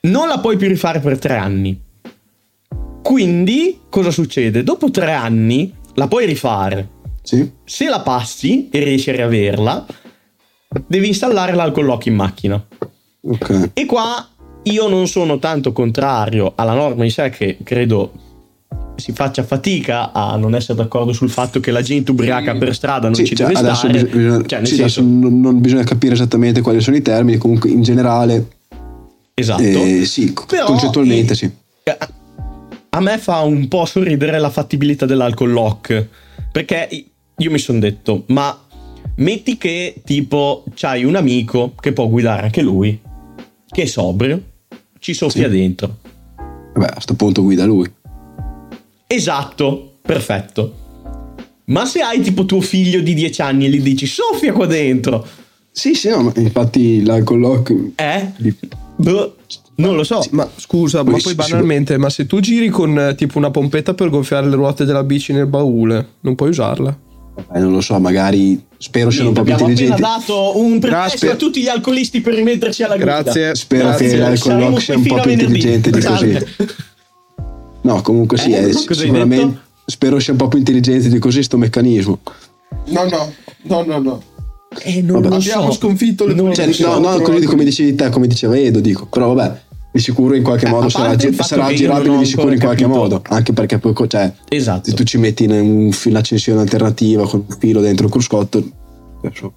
[0.00, 1.80] Non la puoi più rifare per tre anni.
[3.02, 4.62] Quindi cosa succede?
[4.62, 6.88] Dopo tre anni la puoi rifare.
[7.22, 9.86] sì Se la passi e riesci a riaverla,
[10.86, 12.66] devi installare l'alcol lock in macchina.
[13.22, 14.28] ok E qua
[14.64, 18.12] io non sono tanto contrario alla norma in sé che credo
[18.98, 23.06] si faccia fatica a non essere d'accordo sul fatto che la gente ubriaca per strada
[23.06, 23.92] non Sì, ci cioè, deve stare.
[24.02, 27.70] bis- bisogna, Cioè, sì, senso, non, non bisogna capire esattamente quali sono i termini, comunque
[27.70, 28.48] in generale,
[29.34, 29.62] esatto.
[29.62, 31.50] eh, sì, Però, concettualmente eh, sì.
[32.90, 36.06] A- me fa un po' sorridere la fattibilità dell'alcol lock.
[36.50, 36.88] Perché
[37.36, 38.58] io mi sono detto, ma
[39.16, 42.98] metti che tipo c'hai un amico che può guidare anche lui,
[43.70, 44.42] che è sobrio,
[44.98, 45.56] ci soffia Sì.
[45.56, 45.98] dentro.
[46.74, 47.88] Vabbè, a sto punto guida lui.
[49.10, 50.74] Esatto, perfetto.
[51.66, 55.26] Ma se hai tipo tuo figlio di 10 anni e gli dici soffia qua dentro,
[55.72, 57.74] Sì, sì, no, ma infatti l'alcol lock...
[57.96, 58.32] eh?
[58.36, 58.54] di-
[58.96, 59.36] Boh,
[59.76, 60.20] non lo so.
[60.22, 63.94] Sì, ma scusa, ma Poi banalmente, ma se tu giri con eh, tipo una pompetta
[63.94, 66.98] per gonfiare le ruote della bici nel baule, non puoi usarla?
[67.46, 70.26] vabbè, non lo so, magari spero siano proprio abbiamo appena intelligenti.
[70.26, 71.30] dato un pretesto Grazie.
[71.30, 73.22] a tutti gli alcolisti per rimetterci alla guida.
[73.22, 73.54] Grazie.
[73.54, 74.08] Spero Grazie.
[74.08, 76.38] che l'alcol Saremo lock sia un po' più intelligente di così.
[77.88, 79.66] No, comunque sì, Eh, è hai sicuramente...
[79.86, 82.18] Spero sia un po' più intelligente di così sto meccanismo.
[82.88, 84.22] No, no, no, no, no.
[84.82, 85.28] Eh, non Vabbè.
[85.30, 85.78] lo Abbiamo so.
[85.78, 89.06] sconfitto le Non Cioè, no, no, così come dicevi te, come diceva Edo, dico.
[89.06, 92.20] Però vabbè, di sicuro in qualche Eh, modo sarà, sarà che io girabile non ho
[92.20, 93.22] di sicuro in qualche capito- modo.
[93.28, 94.90] Anche perché poi, cioè, Esatto.
[94.90, 98.62] se tu ci metti in un un'accensione alternativa con un filo dentro il cruscotto,
[99.24, 99.54] adesso-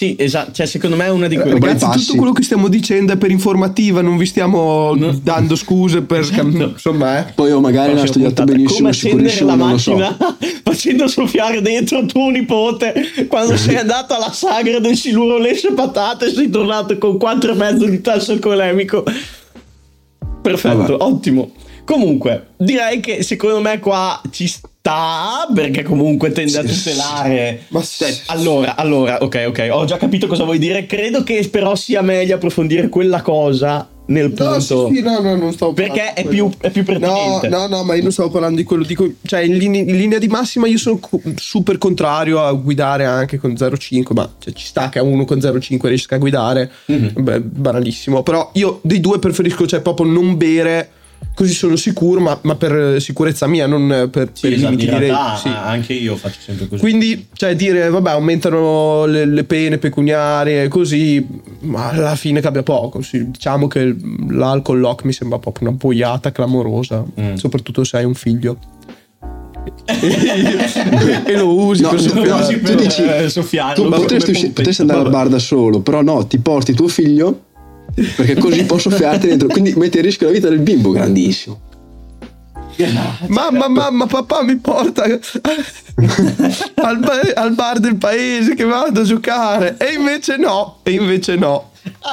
[0.00, 1.60] Sì, esatto, cioè secondo me è una di quelle...
[1.60, 2.06] Ragazzi, passi.
[2.06, 5.12] tutto quello che stiamo dicendo è per informativa, non vi stiamo No.
[5.22, 6.40] dando scuse per Esatto.
[6.40, 7.32] insomma, eh.
[7.34, 8.52] Poi oh, magari l'ha Prossima studiato puntata.
[8.56, 9.94] benissimo, Come accendere la lo so.
[9.96, 10.16] macchina
[10.64, 12.94] facendo soffiare dentro tuo nipote
[13.28, 17.56] quando sei andato alla sagra del siluro lesce patate e sei tornato con quattro e
[17.56, 19.04] mezzo di tasso alcolemico.
[20.40, 20.96] Perfetto, Vabbè.
[21.04, 21.50] ottimo.
[21.84, 27.64] Comunque, direi che secondo me qua ci sta perché comunque tende a tutelare.
[27.68, 30.86] Ma Cioè, allora, allora, ok, ok, ho già capito cosa vuoi dire.
[30.86, 34.44] Credo che però sia meglio approfondire quella cosa nel punto.
[34.54, 37.48] No, sì, sì, no, no, non stavo Perché è più, è più No, pertinente.
[37.48, 38.84] no, no, ma io non stavo parlando di quello.
[38.84, 43.04] Dico, cioè, in, linea, in linea di massima, io sono co- super contrario a guidare
[43.04, 44.14] anche con 0,5.
[44.14, 46.70] Ma cioè, ci sta che a uno con 0,5 riesca a guidare.
[46.86, 47.12] Mhm.
[47.18, 48.22] Beh, banalissimo.
[48.22, 50.90] Però io dei due preferisco, cioè, proprio non bere.
[51.34, 54.88] Così sono sicuro, ma, ma per sicurezza mia, non per, Sì, per i esatto, limiti
[54.90, 55.40] in di realtà legge.
[55.40, 55.48] Sì.
[55.48, 56.80] anche io faccio sempre così.
[56.80, 61.26] Quindi, cioè, dire, vabbè, aumentano le, le pene pecuniarie, così,
[61.60, 63.00] ma alla fine cambia poco.
[63.00, 63.94] Sì, diciamo che
[64.28, 67.34] l'alcol lock mi sembra proprio una boiata clamorosa, Mm.
[67.36, 68.58] soprattutto se hai un figlio.
[71.26, 72.60] e lo usi No, per soffiare.
[72.60, 73.74] Tu dici- eh, soffiare.
[73.74, 77.44] Tu potresti, usci- potresti andare al bar da solo, però no, ti porti tuo figlio
[77.94, 79.48] perché così può soffiarti dentro.
[79.48, 81.60] Quindi metti a rischio la vita del bimbo, grandissimo.
[83.26, 85.02] Mamma, mamma, papà mi porta
[86.76, 89.76] al, ba- al bar del paese che vado a giocare.
[89.78, 91.72] E invece no, e invece no.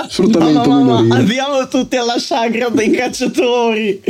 [0.09, 1.19] Sfruttamento Mamma, mamma, minorile.
[1.21, 4.01] Andiamo tutti alla sagra dei cacciatori.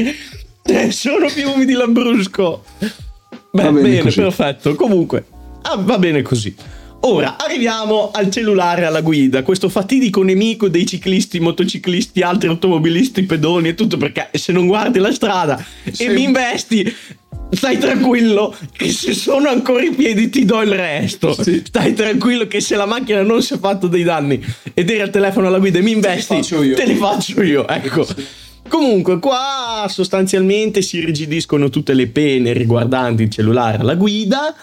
[0.64, 2.64] Eh, Sono piumi di Lambrusco.
[2.80, 4.74] Beh, Va bene, bene perfetto.
[4.76, 5.26] Comunque,
[5.62, 6.56] ah, va bene così.
[7.02, 13.70] Ora arriviamo al cellulare alla guida, questo fatidico nemico dei ciclisti, motociclisti, altri automobilisti, pedoni
[13.70, 16.04] e tutto perché se non guardi la strada Sì.
[16.04, 16.94] e mi investi,
[17.52, 21.32] stai tranquillo che se sono ancora i piedi ti do il resto.
[21.42, 21.62] Sì.
[21.66, 25.10] Stai tranquillo che se la macchina non si è fatto dei danni ed eri al
[25.12, 26.74] telefono alla guida e mi investi, io.
[26.76, 27.66] te li faccio io.
[27.68, 28.06] Ecco.
[28.68, 34.54] Comunque, qua sostanzialmente si irrigidiscono tutte le pene riguardanti il cellulare alla guida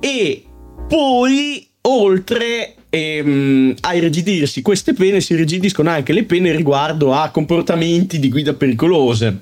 [0.00, 0.45] e
[0.88, 8.18] poi, oltre ehm, a irrigidirsi queste pene, si irrigidiscono anche le pene riguardo a comportamenti
[8.18, 9.40] di guida pericolose.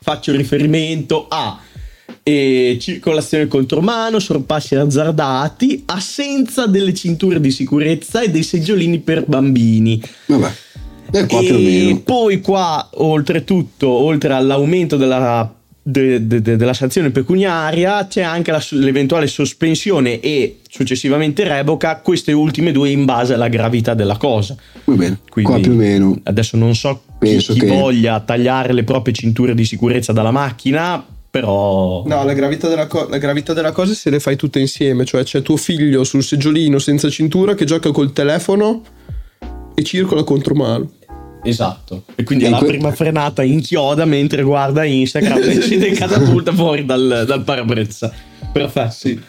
[0.00, 1.58] Faccio riferimento a
[2.22, 10.02] eh, circolazione contromano, sorpassi azzardati, assenza delle cinture di sicurezza e dei seggiolini per bambini.
[10.26, 10.52] Vabbè,
[11.10, 15.54] e poi qua, oltretutto, oltre all'aumento della,
[15.86, 22.32] de- de- de- della sanzione pecuniaria, c'è anche la- l'eventuale sospensione e successivamente revoca, queste
[22.32, 24.56] ultime due in base alla gravità della cosa.
[24.84, 26.18] Va bene, Quindi- qua più o meno.
[26.22, 30.30] Adesso non so chi, Penso chi che- voglia tagliare le proprie cinture di sicurezza dalla
[30.30, 32.02] macchina, però...
[32.06, 35.04] No, la gravità, della co- la gravità della cosa è se le fai tutte insieme,
[35.04, 38.82] cioè c'è tuo figlio sul seggiolino senza cintura che gioca col telefono
[39.74, 40.92] e circola contro mano.
[41.44, 42.04] Esatto.
[42.14, 46.52] E quindi E in alla que- prima frenata inchioda mentre guarda Instagram e si catapulta
[46.52, 48.12] fuori dal, dal parabrezza.
[48.52, 48.90] Perfetto.
[48.92, 49.20] Sì.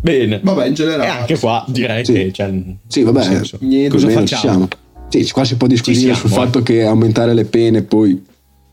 [0.00, 0.40] Bene.
[0.42, 1.04] Vabbè, in generale.
[1.06, 2.12] E anche qua direi Sì.
[2.12, 2.52] che cioè,
[2.86, 3.88] Sì, vabbè, niente.
[3.88, 4.68] cosa meno ci facciamo?
[5.08, 6.34] Sì, qua si può discutere Ci sul eh.
[6.34, 8.22] fatto che aumentare le pene poi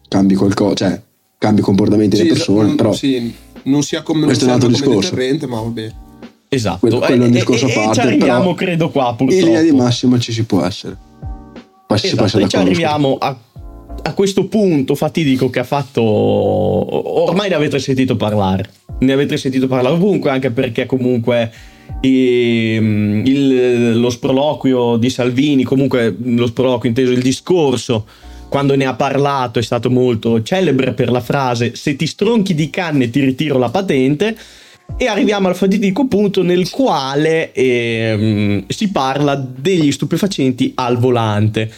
[0.10, 1.02] cambi qualcosa, cioè
[1.38, 4.54] cambi i comportamenti Sì, delle persone, non- però sì, non sia come, Questo è un
[4.56, 5.16] altro discorso.
[5.48, 5.92] ma vabbè.
[6.50, 6.80] Esatto.
[6.80, 7.94] quello, quello è un E- discorso e, a e parte.
[8.02, 9.46] ci arriviamo, però credo, qua in purtroppo.
[9.46, 10.98] linea di massima ci si può essere.
[11.98, 13.38] Si Esatto, e ci arriviamo a,
[14.04, 16.02] a questo punto fatidico che ha fatto.
[16.02, 18.70] Ormai ne avete sentito parlare.
[19.00, 21.52] Ne avete sentito parlare ovunque, anche perché comunque
[22.02, 28.06] ehm, il- lo sproloquio di Salvini, comunque lo sproloquio inteso il discorso.
[28.50, 32.70] Quando ne ha parlato è stato molto celebre per la frase se ti stronchi di
[32.70, 34.36] canne ti ritiro la patente
[34.98, 41.70] e arriviamo al fatidico punto nel quale ehm, si parla degli stupefacenti al volante.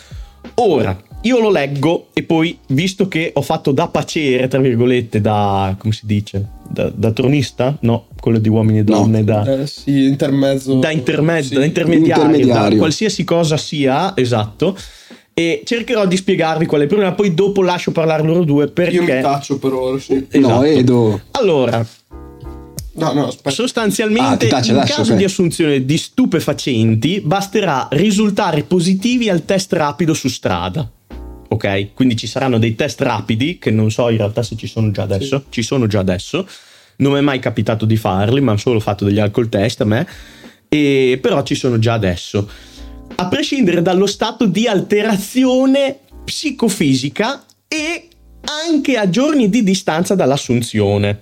[0.56, 5.74] Ora, io lo leggo e poi, visto che ho fatto da pacere, tra virgolette, da,
[5.80, 7.78] come si dice, da, da tronista?
[7.82, 10.76] No, quello di uomini e donne, da, Eh, sì, intermezzo.
[10.80, 11.54] da, intermed- sì.
[11.56, 12.70] da intermediario, Intermediario.
[12.72, 14.78] da qualsiasi cosa sia, esatto.
[15.36, 18.94] E cercherò di spiegarvi qual è il problema, poi dopo lascio parlare loro due perché...
[18.96, 20.14] Io mi taccio per ora, sì.
[20.34, 20.64] No, Esatto.
[20.66, 21.22] Edo.
[21.32, 21.84] Allora,
[22.96, 23.50] No, no, aspetta.
[23.50, 25.18] Ah, Sostanzialmente, taccia in adesso, caso ok.
[25.18, 30.90] di assunzione di stupefacenti, basterà risultare positivi al test rapido su strada.
[31.50, 31.94] Ok?
[31.94, 35.04] Quindi ci saranno dei test rapidi, che non so in realtà se ci sono già
[35.04, 35.46] adesso.
[35.50, 36.48] Ci sono già adesso.
[36.98, 39.86] Non mi è mai capitato di farli, ma ho solo fatto degli alcol test a
[39.86, 40.08] me.
[40.70, 42.48] E, però ci sono già adesso.
[43.16, 48.08] A prescindere dallo stato di alterazione psicofisica e
[48.68, 51.22] anche a giorni di distanza dall'assunzione.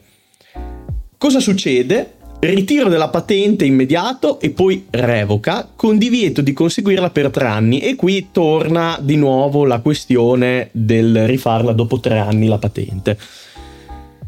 [1.22, 2.14] Cosa succede?
[2.40, 7.96] ritiro della patente immediato e poi revoca con divieto di conseguirla per tre anni e
[7.96, 13.20] qui torna di nuovo la questione del rifarla dopo tre anni la patente.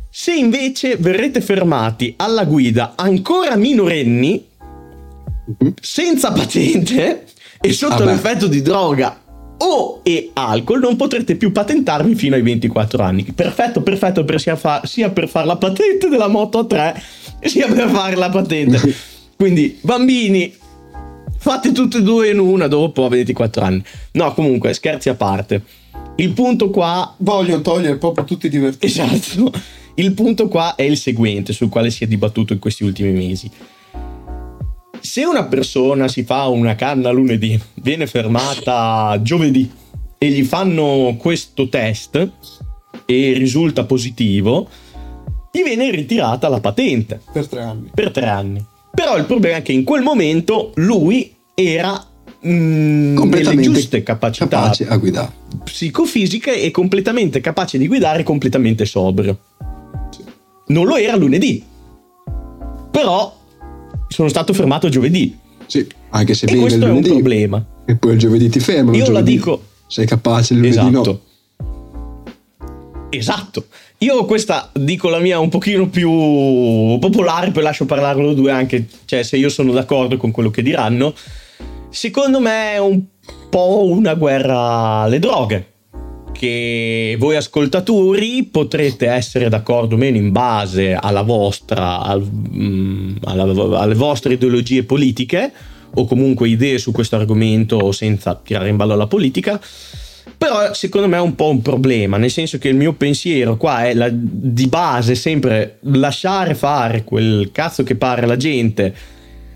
[0.07, 4.45] Se invece verrete fermati alla guida ancora minorenni,
[5.81, 7.25] senza patente
[7.59, 9.22] e sotto Ah l'effetto di droga
[9.63, 13.23] o e alcol, non potrete più patentarvi fino ai 24 anni.
[13.23, 17.03] Perfetto, perfetto per sia, fa- sia per fare la patente della moto a 3
[17.41, 18.79] sia per fare la patente.
[19.35, 20.53] Quindi, bambini,
[21.37, 23.83] fate tutte e due in una dopo a 24 anni.
[24.11, 25.63] No, comunque, scherzi a parte.
[26.15, 28.85] Il punto qua Vogliono togliere proprio tutti i divertimenti.
[28.85, 29.51] Esatto.
[29.95, 33.49] Il punto qua è il seguente, sul quale si è dibattuto in questi ultimi mesi.
[35.05, 39.69] Se una persona si fa una canna lunedì, viene fermata giovedì
[40.17, 42.15] e gli fanno questo test
[43.05, 44.69] e risulta positivo,
[45.51, 47.89] gli viene ritirata la patente Per tre anni.
[47.93, 48.65] per tre anni.
[48.93, 52.01] Però il problema è che in quel momento lui era
[52.47, 55.31] mm, nelle Completamente giuste capacità capace a guidare.
[55.65, 59.37] psicofisiche e completamente capace di guidare completamente sobrio.
[60.67, 61.61] Non lo era lunedì.
[62.89, 63.41] Però
[64.13, 65.37] sono stato fermato giovedì.
[65.65, 67.65] Sì, anche se E bevi il questo è un lunedì problema.
[67.85, 68.95] e poi il giovedì ti fermano.
[68.95, 71.11] Io la dico- Sei capace, il lunedì Esatto.
[71.11, 71.21] no.
[73.09, 73.65] Esatto.
[73.99, 76.09] Io questa dico la mia un pochino più
[76.99, 80.61] popolare, poi lascio parlare loro due anche, cioè se io sono d'accordo con quello che
[80.63, 81.13] diranno.
[81.89, 83.01] Secondo me è un
[83.49, 85.67] po' una guerra alle droghe.
[86.43, 93.79] Che voi ascoltatori potrete essere d'accordo o meno in base alla vostra, al- mm, alla-
[93.79, 95.49] alle vostre ideologie politiche
[95.93, 99.57] o comunque idee su questo argomento senza tirare in ballo la politica.
[100.37, 103.85] Però secondo me è un po' un problema, nel senso che il mio pensiero qua
[103.85, 108.93] è la- di base sempre lasciare fare quel cazzo che pare la gente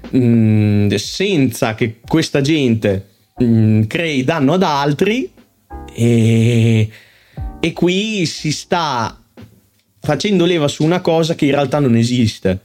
[0.10, 3.08] mh, senza che questa gente
[3.39, 5.36] mh, crei danno ad altri
[5.93, 6.89] e,
[7.60, 9.19] e qui si sta
[9.99, 12.62] facendo leva su una cosa che in realtà non esiste.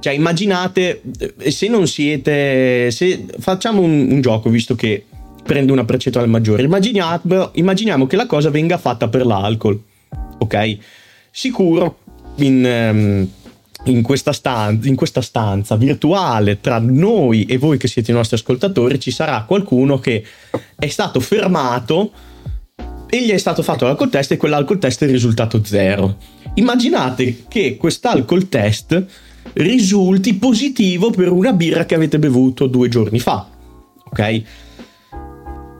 [0.00, 1.02] Cioè, immaginate
[1.38, 2.90] eh, se non siete.
[2.90, 5.04] Se facciamo un, un gioco, visto che
[5.44, 9.80] prende una percentuale maggiore, immaginiamo, immaginiamo che la cosa venga fatta per l'alcol.
[10.38, 10.78] Ok?
[11.30, 11.98] Sicuro
[12.36, 12.64] in.
[12.64, 13.28] ehm,
[13.84, 18.36] in questa, stanza, in questa stanza virtuale tra noi e voi che siete i nostri
[18.36, 20.24] ascoltatori ci sarà qualcuno che
[20.78, 22.12] è stato fermato
[23.14, 26.16] e gli è stato fatto l'alcol test e quell'alcol test è risultato zero.
[26.54, 29.04] Immaginate che quest'alcol test
[29.52, 33.46] risulti positivo per una birra che avete bevuto due giorni fa.
[34.02, 34.42] Ok?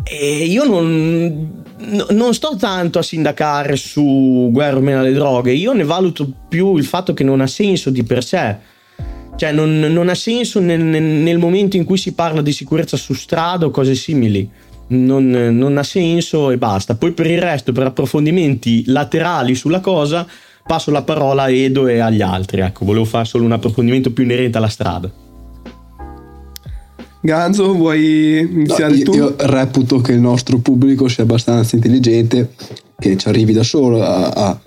[0.05, 5.53] E io non, no- non sto tanto a sindacare su guerra o meno alle droghe,
[5.53, 8.57] io ne valuto più il fatto che non ha senso di per sé.
[9.37, 13.15] Cioè, non, non ha senso nel- nel momento in cui si parla di sicurezza su
[13.15, 14.51] strada o cose simili.
[14.89, 16.95] Non, non ha senso e basta.
[16.97, 20.27] Poi per il resto, per approfondimenti laterali sulla cosa,
[20.67, 22.61] passo la parola a Edo e agli altri.
[22.61, 25.11] Ecco, volevo fare solo un approfondimento più inerente alla strada.
[27.25, 29.15] Ganzo, vuoi No, iniziare io, tu?
[29.15, 32.51] io reputo che il nostro pubblico sia abbastanza intelligente,
[32.99, 34.61] che ci arrivi da solo a, a-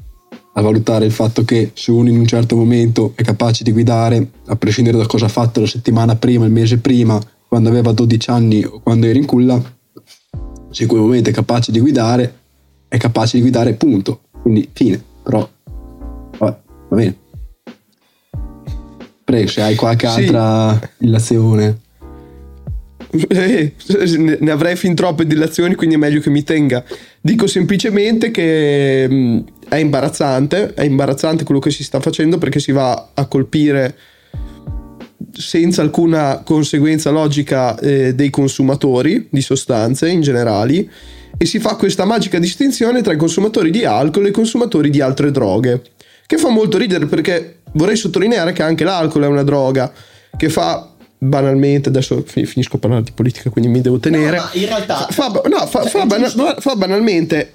[0.58, 4.30] a valutare il fatto che se uno in un certo momento è capace di guidare,
[4.46, 8.30] a prescindere da cosa ha fatto la settimana prima, il mese prima, quando aveva 12
[8.30, 9.62] anni o quando era in culla,
[10.76, 12.34] se in quel momento è capace di guidare,
[12.90, 14.24] è capace di guidare, punto.
[14.42, 15.02] Quindi fine.
[15.24, 15.50] Però,
[16.38, 16.58] vabbè,
[16.90, 17.16] va bene.
[19.24, 20.20] Prego, se hai qualche Sì.
[20.20, 21.80] altra illazione.
[23.30, 23.74] Eh,
[24.18, 26.84] ne- avrei fin troppe dilazioni, quindi è meglio che mi tenga.
[27.22, 32.74] Dico semplicemente che mh, è imbarazzante, è imbarazzante quello che si sta facendo perché si
[32.74, 33.96] va a colpire
[35.38, 40.90] senza alcuna conseguenza logica eh, dei consumatori di sostanze in generali
[41.38, 45.02] e si fa questa magica distinzione tra i consumatori di alcol e i consumatori di
[45.02, 45.82] altre droghe,
[46.26, 49.92] che fa molto ridere perché vorrei sottolineare che anche l'alcol è una droga
[50.38, 54.50] che fa banalmente, adesso fi- finisco a parlare di politica quindi mi devo tenere, No,
[54.54, 56.56] in realtà- fa, no, fa- Cioè, fa è bana- giusto.
[56.60, 57.54] fa banalmente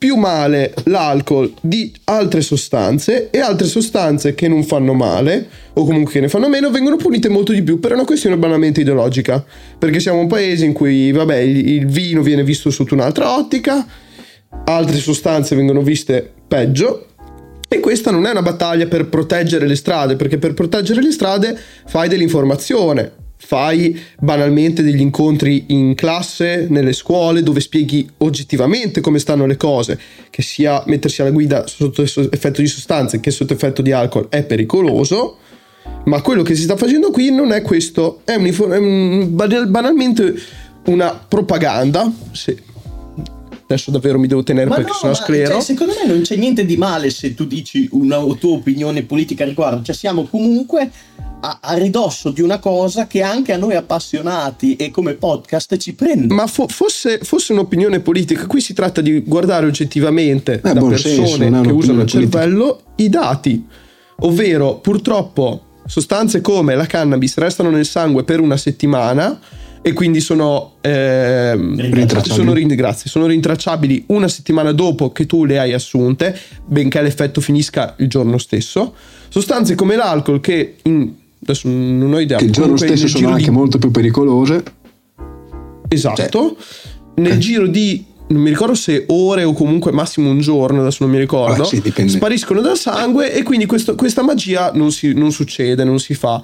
[0.00, 6.14] più male l'alcol di altre sostanze e altre sostanze che non fanno male o comunque
[6.14, 9.44] che ne fanno meno vengono punite molto di più per una questione banalmente ideologica.
[9.78, 13.86] Perché siamo un paese in cui vabbè il, vino viene visto sotto un'altra ottica
[14.64, 17.08] altre sostanze vengono viste peggio
[17.68, 21.56] e questa non è una battaglia per proteggere le strade, perché per proteggere le strade
[21.84, 23.12] fai dell'informazione,
[23.42, 29.98] fai banalmente degli incontri in classe, nelle scuole, dove spieghi oggettivamente come stanno le cose,
[30.28, 34.44] che sia mettersi alla guida sotto effetto di sostanze che sotto effetto di alcol è
[34.44, 35.38] pericoloso.
[36.04, 40.34] Ma quello che si sta facendo qui non è questo, è, un, è un, banalmente
[40.86, 42.12] una propaganda.
[42.32, 42.56] Se,
[43.64, 45.52] adesso davvero mi devo tenere ma perché no, sennò sclero.
[45.54, 49.44] Cioè, secondo me non c'è niente di male se tu dici una tua opinione politica
[49.44, 50.90] a riguardo, cioè siamo comunque
[51.40, 55.94] a, a, ridosso di una cosa che anche a noi appassionati e come podcast ci
[55.94, 56.32] prende.
[56.32, 61.46] Ma fo- fosse, fosse, un'opinione politica, qui si tratta di guardare oggettivamente eh, da persone
[61.46, 63.64] senso, che usano il cervello i dati,
[64.20, 69.40] ovvero purtroppo sostanze come la cannabis restano nel sangue per una settimana
[69.82, 75.72] e quindi sono, eh, sono, grazie, sono rintracciabili una settimana dopo che tu le hai
[75.72, 78.94] assunte, benché l'effetto finisca il giorno stesso.
[79.28, 82.38] Sostanze come l'alcol che in, adesso non ho idea.
[82.38, 83.50] Che il giorno stesso sono anche di...
[83.50, 84.62] molto più pericolose.
[85.88, 86.28] Esatto.
[86.30, 86.54] Cioè,
[87.16, 87.38] nel eh.
[87.38, 91.18] giro di non mi ricordo se ore o comunque massimo un giorno, adesso non mi
[91.18, 95.98] ricordo, sì, spariscono dal sangue e quindi questo, questa magia non, si, non succede, non
[95.98, 96.42] si fa.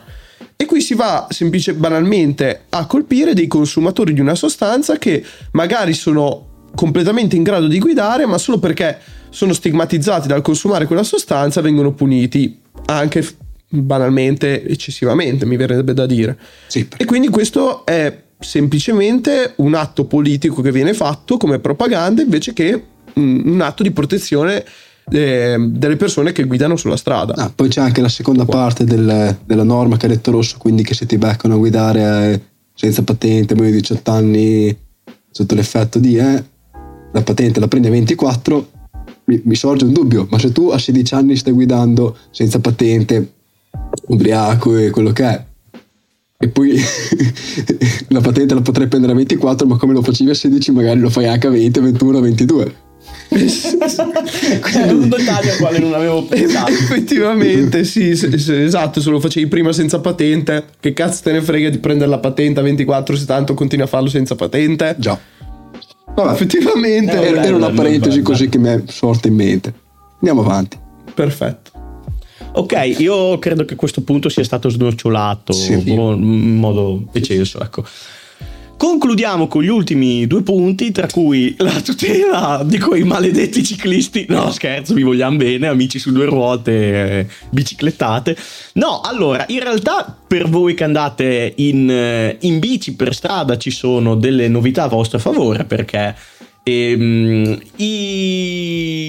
[0.57, 5.92] E qui si va semplicemente banalmente a colpire dei consumatori di una sostanza che magari
[5.92, 8.99] sono completamente in grado di guidare, ma solo perché
[9.30, 13.26] sono stigmatizzati dal consumare quella sostanza vengono puniti anche
[13.68, 16.38] banalmente, eccessivamente, mi verrebbe da dire.
[16.66, 16.86] Sì.
[16.96, 22.84] E quindi questo è semplicemente un atto politico che viene fatto come propaganda invece che
[23.14, 24.62] un atto di protezione
[25.10, 27.34] eh, delle persone che guidano sulla strada.
[27.34, 30.82] Ah, poi c'è anche la seconda parte del, della norma che è detto rosso, quindi
[30.82, 32.40] che se ti beccano a guidare eh,
[32.74, 34.76] senza patente, meno di 18 anni
[35.30, 36.44] sotto l'effetto di eh,
[37.12, 38.70] la patente la prendi a 24,
[39.24, 43.34] mi, mi sorge un dubbio, ma se tu a 16 anni stai guidando senza patente,
[44.06, 45.44] ubriaco e quello che è,
[46.38, 46.78] e poi
[48.08, 51.08] la patente la potrei prendere a 24, ma come lo facevi a 16 magari lo
[51.08, 52.74] fai anche a 20, 21, 22.
[53.28, 56.70] è un dettaglio al quale non avevo pensato.
[56.70, 59.00] Effettivamente, sì, esatto.
[59.00, 62.60] Se lo facevi prima senza patente, che cazzo te ne frega di prendere la patente
[62.60, 64.94] a 24 se tanto continui a farlo senza patente?
[64.98, 65.18] Già.
[66.14, 67.12] Vabbè, effettivamente.
[67.12, 69.72] Era, era una parentesi così che mi è sorta in mente.
[70.18, 70.78] Andiamo avanti.
[71.14, 71.75] Perfetto.
[72.57, 77.84] Ok, io credo che questo punto sia stato snocciolato sì, in modo eccesso, ecco.
[78.78, 84.24] Concludiamo con gli ultimi due punti, tra cui la tutela di quei maledetti ciclisti.
[84.28, 88.34] No, scherzo, vi vogliamo bene, amici su due ruote, eh, biciclettate.
[88.74, 93.70] No, allora, in realtà per voi che andate in, eh, in bici per strada ci
[93.70, 96.16] sono delle novità a vostro favore, perché
[96.62, 99.00] ehm, i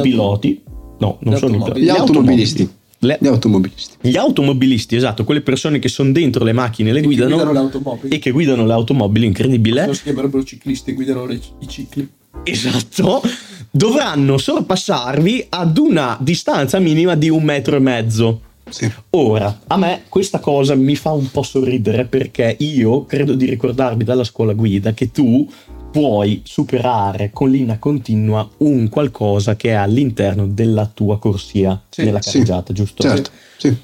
[0.00, 0.64] piloti
[0.98, 1.84] No, non sono automobili.
[1.84, 2.70] gli automobilisti.
[3.00, 3.18] Le...
[3.20, 3.96] Gli automobilisti.
[4.00, 7.36] Gli automobilisti, esatto, quelle persone che sono dentro le macchine, le e guidano.
[7.36, 7.98] Che guidano.
[8.08, 9.84] E che guidano le automobili, incredibile.
[9.84, 12.08] Non si chiamerebbero ciclisti, guidano le, i cicli.
[12.42, 13.22] Esatto.
[13.70, 18.40] Dovranno sorpassarvi ad una distanza minima di un metro e mezzo.
[18.68, 18.90] Sì.
[19.10, 24.02] Ora, a me questa cosa mi fa un po' sorridere perché io credo di ricordarmi
[24.02, 25.48] dalla scuola guida che tu
[25.90, 32.18] puoi superare con linea continua un qualcosa che è all'interno della tua corsia sì, nella
[32.18, 33.02] carreggiata, sì, giusto?
[33.02, 33.76] Certo, sì.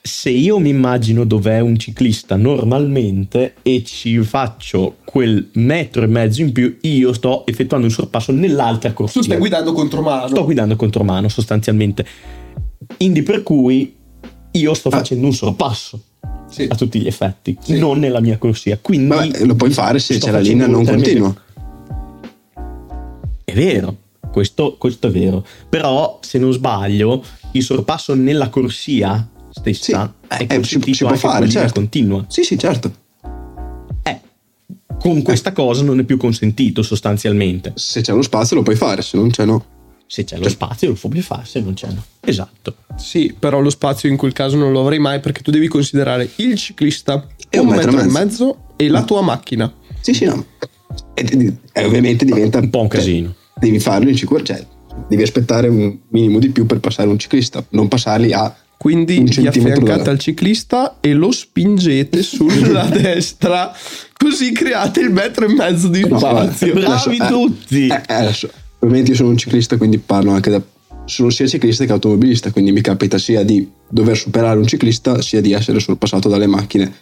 [0.00, 6.42] Se io mi immagino dov'è un ciclista normalmente e ci faccio quel metro e mezzo
[6.42, 9.20] in più, io sto effettuando un sorpasso nell'altra corsia.
[9.20, 10.28] Tu stai guidando contromano.
[10.28, 12.06] Sto guidando contromano sostanzialmente.
[12.98, 13.96] Indi per cui
[14.52, 14.98] io sto ah.
[14.98, 16.00] facendo un sorpasso
[16.48, 16.66] sì.
[16.68, 17.78] a tutti gli effetti, sì.
[17.78, 18.78] non nella mia corsia.
[18.80, 21.34] Quindi Vabbè, lo puoi fare se c'è la linea non continua.
[23.44, 23.96] È vero,
[24.30, 25.44] questo, questo, è vero.
[25.68, 27.22] Però, se non sbaglio,
[27.52, 30.36] il sorpasso nella corsia stessa sì.
[30.36, 31.74] è eh, consentito si, si può fare, certo.
[31.74, 32.24] continua.
[32.28, 32.92] Sì, sì, certo.
[34.02, 34.20] Eh,
[34.98, 37.72] con questa cosa non è più consentito sostanzialmente.
[37.76, 39.74] Se c'è uno spazio lo puoi fare, se non c'è no
[40.06, 42.02] se c'è lo spazio lo puoi fare, se non c'è no.
[42.20, 42.76] Esatto.
[42.96, 46.28] Sì, però lo spazio in quel caso non lo avrei mai perché tu devi considerare
[46.36, 49.72] il ciclista e un, un metro, metro e mezzo e la tua macchina.
[50.00, 50.44] Sì, sì, no.
[51.14, 53.28] E, e ovviamente diventa un po' un casino.
[53.28, 54.66] Cioè, devi farlo in sicurezza, cioè
[55.08, 59.46] devi aspettare un minimo di più per passare un ciclista, non passarli a quindi vi
[59.46, 63.72] affiancate al ciclista e lo spingete sulla destra,
[64.16, 66.74] così create il metro e mezzo di spazio.
[66.74, 67.86] No, Bravi eh, tutti!
[67.86, 68.32] Eh, eh,
[68.86, 70.62] ovviamente io sono un ciclista, quindi parlo anche da...
[71.04, 75.40] Sono sia ciclista che automobilista, quindi mi capita sia di dover superare un ciclista, sia
[75.40, 76.92] di essere sorpassato dalle macchine.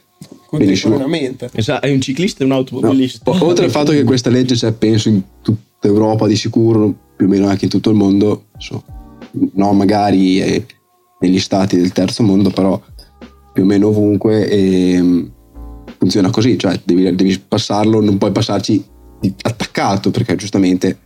[0.47, 1.51] Contemporaneamente.
[1.53, 3.31] Esatto, è un ciclista e un automobilista.
[3.31, 3.45] No.
[3.45, 7.29] Oltre al fatto che questa legge c'è, penso, in tutta Europa di sicuro, più o
[7.29, 8.85] meno anche in tutto il mondo, so,
[9.55, 10.67] no magari eh,
[11.21, 12.81] negli stati del terzo mondo, però
[13.53, 15.27] più o meno ovunque e, mm,
[15.97, 18.85] funziona così, cioè devi, devi passarlo, non puoi passarci
[19.43, 20.99] attaccato perché giustamente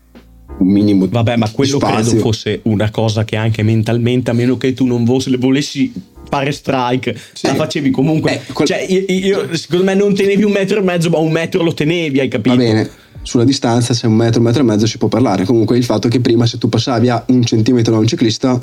[0.59, 2.05] un minimo Vabbè, ma quello di spazio.
[2.11, 5.93] credo fosse una cosa che anche mentalmente, a meno che tu non volessi
[6.29, 8.35] fare strike, la facevi comunque.
[8.47, 11.31] Eh, quel- Cioè, io, io- secondo me non tenevi un metro e mezzo, ma un
[11.33, 12.55] metro lo tenevi, hai capito?
[12.57, 12.91] Va bene,
[13.23, 15.45] sulla distanza, se un metro, un metro e mezzo si può parlare.
[15.45, 18.59] Comunque il fatto che prima se tu passavi a un centimetro da un ciclista,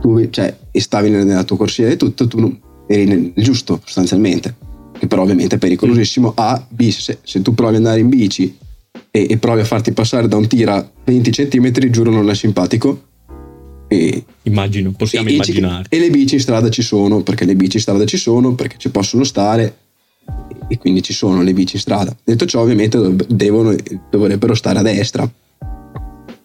[0.00, 4.54] tu cioè, e stavi nella tua corsia e tutto, tu eri nel giusto sostanzialmente.
[4.98, 6.32] Che però ovviamente è pericolosissimo.
[6.36, 8.56] A, B, se, se tu provi ad andare in bici
[9.10, 12.34] e, e provi a farti passare da un tiro a 20 centimetri, giuro non è
[12.34, 13.04] simpatico.
[13.88, 15.86] E, Immagino, possiamo e- immaginare.
[15.88, 18.76] E le bici in strada ci sono, perché le bici in strada ci sono, perché
[18.78, 19.76] ci possono stare
[20.68, 22.14] e quindi ci sono le bici in strada.
[22.22, 22.98] Detto ciò, ovviamente
[23.28, 23.74] devono,
[24.10, 25.28] dovrebbero stare a destra.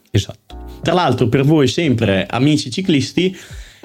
[0.10, 0.62] Esatto.
[0.82, 3.36] Tra l'altro, per voi sempre amici ciclisti,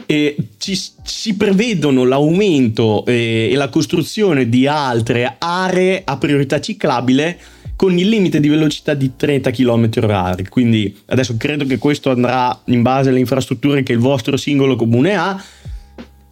[0.06, 7.38] eh, ci- si prevedono l'aumento eh, e la costruzione di altre aree a priorità ciclabile
[7.78, 12.60] con il limite di velocità di 30 km h Quindi adesso credo che questo andrà
[12.64, 15.40] in base alle infrastrutture che il vostro singolo comune ha.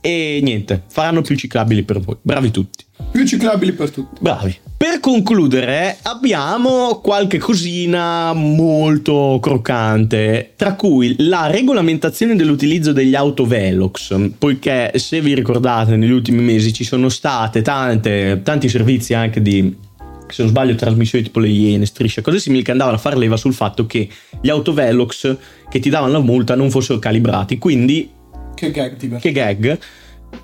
[0.00, 2.16] E niente, faranno più ciclabili per voi.
[2.20, 2.84] Bravi tutti.
[3.12, 4.18] Più ciclabili per tutti.
[4.20, 4.56] Bravi.
[4.76, 14.92] Per concludere, abbiamo qualche cosina molto croccante, tra cui la regolamentazione dell'utilizzo degli autovelox, poiché
[14.96, 19.74] se vi ricordate negli ultimi mesi ci sono state tante, tanti servizi anche di,
[20.28, 23.36] se non sbaglio, trasmissioni tipo le Iene, strisce, cose simili che andavano a far leva
[23.36, 24.08] sul fatto che
[24.40, 25.36] gli autovelox
[25.68, 28.10] che ti davano la multa non fossero calibrati, quindi
[28.54, 29.26] Che gag diverso.
[29.26, 29.78] che gag.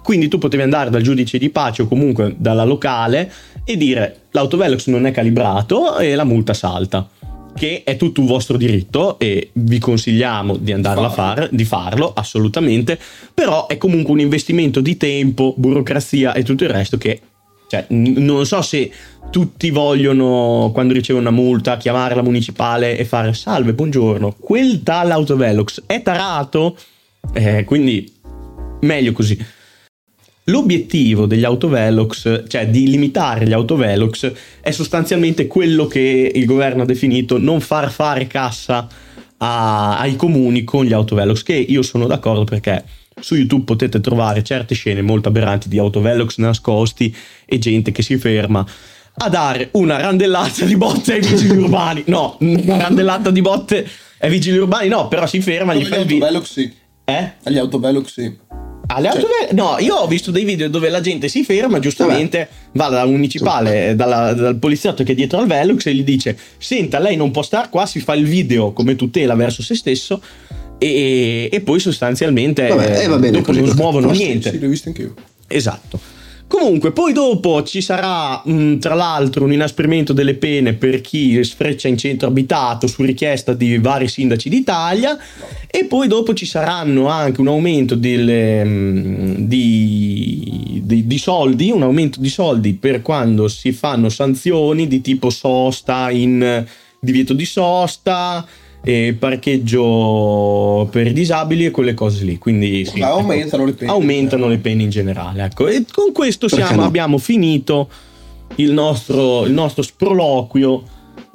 [0.02, 3.30] Quindi tu potevi andare dal giudice di pace o comunque dalla locale
[3.64, 7.08] e dire l'autovelox non è calibrato e la multa salta.
[7.54, 12.12] Che è tutto un vostro diritto e vi consigliamo di andarla a fare, di farlo
[12.14, 12.98] assolutamente.
[13.34, 17.20] Però è comunque un investimento di tempo, burocrazia e tutto il resto che
[17.72, 18.92] cioè, n- non so se
[19.30, 25.10] tutti vogliono, quando ricevono una multa, chiamare la municipale e fare salve, buongiorno, quel tal
[25.10, 26.76] autovelox è tarato?
[27.32, 28.12] Eh, quindi
[28.80, 29.42] meglio così.
[30.46, 36.86] L'obiettivo degli autovelox, cioè di limitare gli autovelox, è sostanzialmente quello che il governo ha
[36.86, 38.86] definito non far fare cassa
[39.38, 42.84] a- ai comuni con gli autovelox, che io sono d'accordo perché
[43.22, 47.14] su YouTube potete trovare certe scene molto aberranti di autovelox nascosti
[47.46, 48.64] e gente che si ferma
[49.14, 52.02] a dare una randellata di botte ai vigili urbani.
[52.06, 53.86] No, una randellata di botte
[54.18, 56.24] ai vigili urbani no, però si ferma, gli fa il video.
[56.26, 56.72] autovelox sì.
[57.04, 57.32] Eh?
[57.44, 58.36] Agli autovelox sì.
[58.86, 62.88] Alle autove- No, io ho visto dei video dove la gente si ferma, giustamente va
[62.88, 67.16] dal municipale, dalla- dal poliziotto che è dietro al Velux e gli dice: Senta, lei
[67.16, 70.20] non può star qua, si fa il video come tutela verso se stesso.
[70.82, 74.50] E, e poi sostanzialmente Vabbè, eh, va bene, dopo non smuovono posto, niente.
[74.50, 75.14] Sì, l'ho visto anch'io.
[75.46, 76.00] Esatto.
[76.48, 81.88] Comunque, poi dopo ci sarà, mh, tra l'altro, un inasprimento delle pene per chi sfreccia
[81.88, 85.16] in centro abitato su richiesta di vari sindaci d'Italia.
[85.66, 91.84] E poi dopo ci saranno anche un aumento delle, mh, di, di- di soldi, un
[91.84, 96.66] aumento di soldi per quando si fanno sanzioni di tipo sosta in
[96.98, 98.46] divieto di sosta.
[98.84, 102.38] E parcheggio per i disabili e quelle cose lì.
[102.38, 103.90] Quindi sì, ecco aumentano le pene.
[103.90, 105.44] aumentano le pene in generale.
[105.44, 105.68] Ecco.
[105.68, 106.84] E con questo siamo- no?
[106.84, 107.88] abbiamo finito
[108.56, 110.82] il nostro, il nostro sproloquio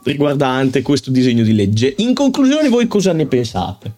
[0.03, 1.93] riguardante questo disegno di legge.
[1.97, 3.93] In conclusione, voi cosa ne pensate?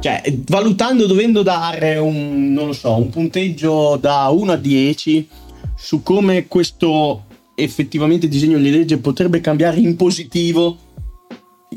[0.00, 5.28] Cioè, valutando, dovendo dare un, non lo so, un punteggio da 1 a 10
[5.76, 10.76] su come questo effettivamente disegno di legge potrebbe cambiare in positivo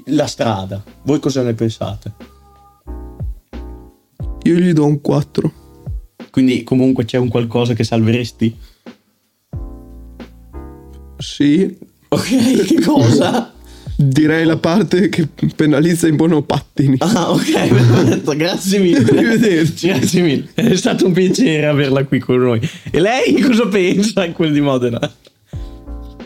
[0.05, 0.83] la strada.
[1.03, 2.13] Voi cosa ne pensate?
[4.43, 5.53] Io gli do un 4.
[6.29, 8.57] Quindi comunque c'è un qualcosa che salveresti?
[11.17, 11.77] Sì.
[12.09, 13.51] Ok, che cosa?
[13.97, 16.97] Direi la parte che penalizza i monopattini.
[16.99, 19.09] Ah, ok, perfetto, grazie mille.
[19.09, 19.87] Arrivederci.
[19.87, 20.49] Grazie mille.
[20.53, 22.69] È stato un piacere averla qui con noi.
[22.91, 24.99] E lei cosa pensa in quel di Modena?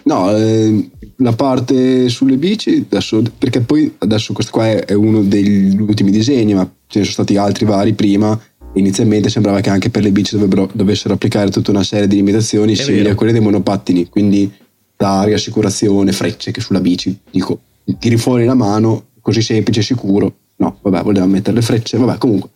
[0.04, 0.90] No, eh,
[1.22, 6.12] la parte sulle bici, adesso, perché poi adesso questo qua è, è uno degli ultimi
[6.12, 8.40] disegni, ma ce ne sono stati altri vari prima.
[8.74, 12.76] Inizialmente sembrava che anche per le bici dovrebbero, dovessero applicare tutta una serie di limitazioni
[12.76, 14.52] simili a quelle dei monopattini, quindi
[14.96, 17.18] taria, assicurazione, frecce che sulla bici.
[17.30, 17.60] Dico,
[17.98, 20.36] tiri fuori la mano, così semplice e sicuro.
[20.58, 22.50] No, vabbè, volevamo mettere le frecce, vabbè, comunque.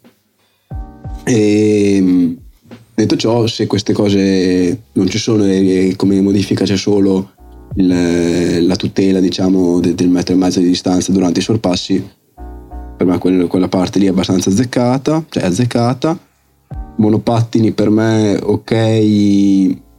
[1.26, 2.38] E,
[2.94, 7.32] detto ciò, se queste cose non ci sono e come modifica c'è solo
[7.76, 12.06] il- la tutela, diciamo, de- del metro e mezzo di distanza durante i sorpassi,
[12.96, 16.18] per me quella, quella parte lì è abbastanza azzeccata, cioè azzeccata.
[16.98, 18.72] Monopattini per me, ok,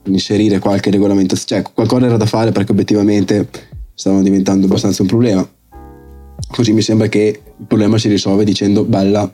[0.07, 3.49] inserire qualche regolamentazione, cioè qualcosa era da fare perché obiettivamente
[3.95, 5.49] stavano diventando abbastanza un problema.
[6.49, 9.29] così mi sembra che il problema si risolve dicendo bella,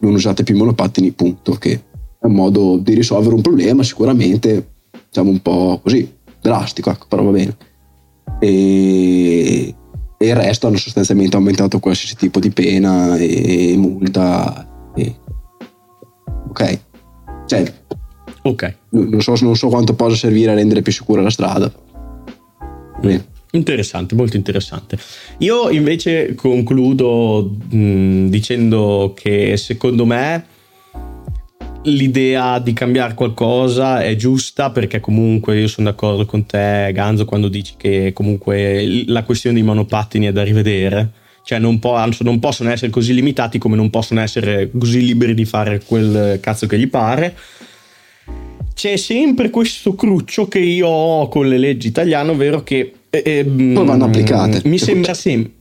[0.00, 4.72] non usate più monopattini, punto, che è un modo di risolvere un problema sicuramente,
[5.08, 7.56] diciamo un po' così, drastico, ecco, però va bene.
[8.40, 9.74] E,
[10.18, 14.90] e il resto hanno sostanzialmente aumentato qualsiasi tipo di pena e multa.
[14.94, 15.14] E...
[16.48, 16.80] Ok.
[17.46, 17.72] Cioè,
[18.42, 18.74] Ok.
[18.90, 21.72] non so, non so quanto possa servire a rendere più sicura la strada.
[23.00, 23.34] Bene.
[23.52, 24.98] Interessante, molto interessante.
[25.38, 30.44] Io invece concludo mh, dicendo che secondo me
[31.86, 37.48] l'idea di cambiare qualcosa è giusta perché comunque io sono d'accordo con te Ganzo quando
[37.48, 41.10] dici che comunque la questione dei monopattini è da rivedere.
[41.42, 45.44] Cioè non, po- non possono essere così limitati come non possono essere così liberi di
[45.44, 47.34] fare quel cazzo che gli pare
[48.76, 53.72] c'è sempre questo cruccio che io ho con le leggi italiane, ovvero che eh, ehm,
[53.72, 54.60] Poi vanno applicate.
[54.66, 55.55] Mi sembra sempre.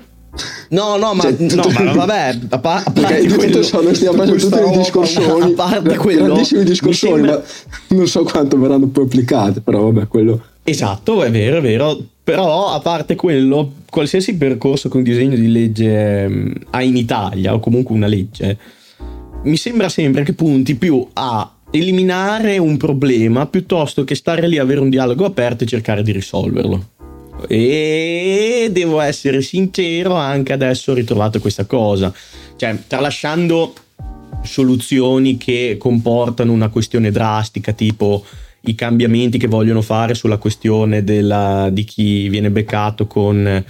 [0.69, 4.17] No, no, ma, Cioè, no, tutto- ma vabbè, a, pa- a parte quello, so, stiamo
[4.17, 7.35] facendo tutti i discorsoni, a parte quello, grandissimi mi discorsoni, sembra-
[7.89, 10.41] ma non so quanto verranno poi applicate, però vabbè, quello...
[10.63, 11.97] Esatto, è vero, è vero.
[12.23, 17.53] Però a parte quello, qualsiasi percorso che un disegno di legge ehm, ha in Italia,
[17.53, 18.57] o comunque una legge,
[19.43, 24.63] mi sembra sempre che punti più a eliminare un problema piuttosto che stare lì a
[24.63, 26.83] avere un dialogo aperto e cercare di risolverlo.
[27.47, 32.13] E devo essere sincero, anche adesso ho ritrovato questa cosa.
[32.55, 33.73] Cioè, tralasciando
[34.43, 38.23] soluzioni che comportano una questione drastica, tipo
[38.61, 43.63] i cambiamenti che vogliono fare sulla questione della- di chi viene beccato con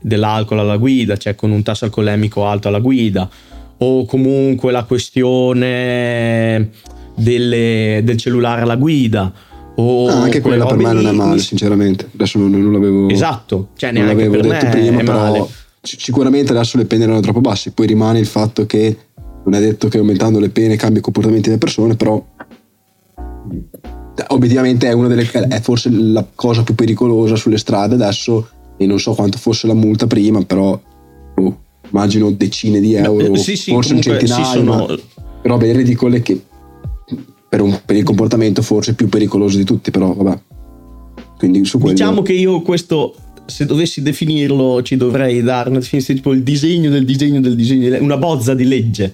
[0.00, 3.28] dell'alcol alla guida, cioè con un tasso alcolemico alto alla guida,
[3.78, 6.70] o comunque la questione
[7.14, 9.32] delle- del cellulare alla guida.
[9.80, 11.16] O Ah, anche quella per me non è lì.
[11.16, 12.08] male, sinceramente.
[12.14, 13.08] Adesso non, non l'avevo...
[13.08, 15.46] Esatto, cioè non neanche l'avevo per detto me prima, è però male.
[15.82, 17.72] sicuramente adesso le pene erano troppo basse.
[17.72, 18.96] Poi rimane il fatto che
[19.44, 22.22] non è detto che aumentando le pene cambi i comportamenti delle persone, però
[23.50, 28.86] eh, obiettivamente è una delle è forse la cosa più pericolosa sulle strade adesso e
[28.86, 30.78] non so quanto fosse la multa prima, però
[31.36, 31.58] oh,
[31.90, 34.98] immagino decine di euro, eh, sì, sì, forse un comunque, centinaio, sì, sono- ma
[35.42, 36.38] robe ridicole che
[37.50, 40.38] per, un- per il comportamento forse più pericoloso di tutti, però vabbè.
[41.36, 43.14] Quindi su quello Diciamo che io questo,
[43.46, 47.96] se dovessi definirlo, ci dovrei dare una definizione tipo il disegno del disegno del disegno,
[48.00, 49.12] una bozza di legge.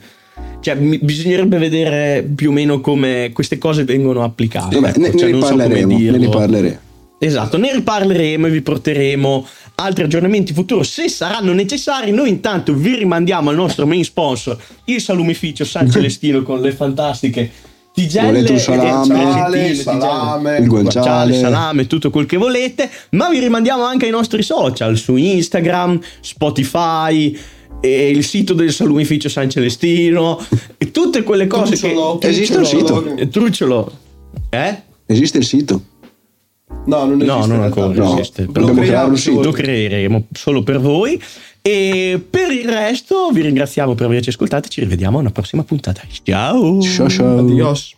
[0.61, 4.75] Cioè, mi- bisognerebbe vedere più o meno come queste cose vengono applicate.
[4.75, 6.79] Vabbè, ecco, ne, cioè, ne non so riparleremo, ne riparleremo.
[7.19, 12.11] Esatto, ne riparleremo e vi porteremo altri aggiornamenti futuri se saranno necessari.
[12.11, 17.51] Noi intanto vi rimandiamo al nostro main sponsor, il salumificio San Celestino con le fantastiche
[17.97, 19.75] tigelle Volete un e- salame?
[19.75, 20.59] salame.
[20.59, 25.17] Il guanciale, salame, tutto quel che volete, ma vi rimandiamo anche ai nostri social su
[25.17, 27.37] Instagram, Spotify
[27.81, 30.39] e il sito del salumificio San Celestino
[30.77, 33.03] e tutte quelle cose Trucciolo, che Esiste un trucciolo.
[33.09, 33.17] sito?
[33.17, 33.93] Eh, Trucciolo
[34.51, 34.83] eh?
[35.07, 35.83] Esiste il sito?
[36.87, 37.27] No, non esiste.
[37.27, 37.93] No, non ancora.
[37.95, 38.45] No, esiste.
[38.47, 39.43] dobbiamo Però creare un sito.
[39.43, 41.21] Lo creeremo solo per voi.
[41.67, 44.69] E per il resto vi ringraziamo per averci ascoltato.
[44.69, 46.01] Ci rivediamo a una prossima puntata.
[46.23, 46.81] Ciao!
[46.81, 47.41] Ciao ciao.
[47.41, 47.96] Adios.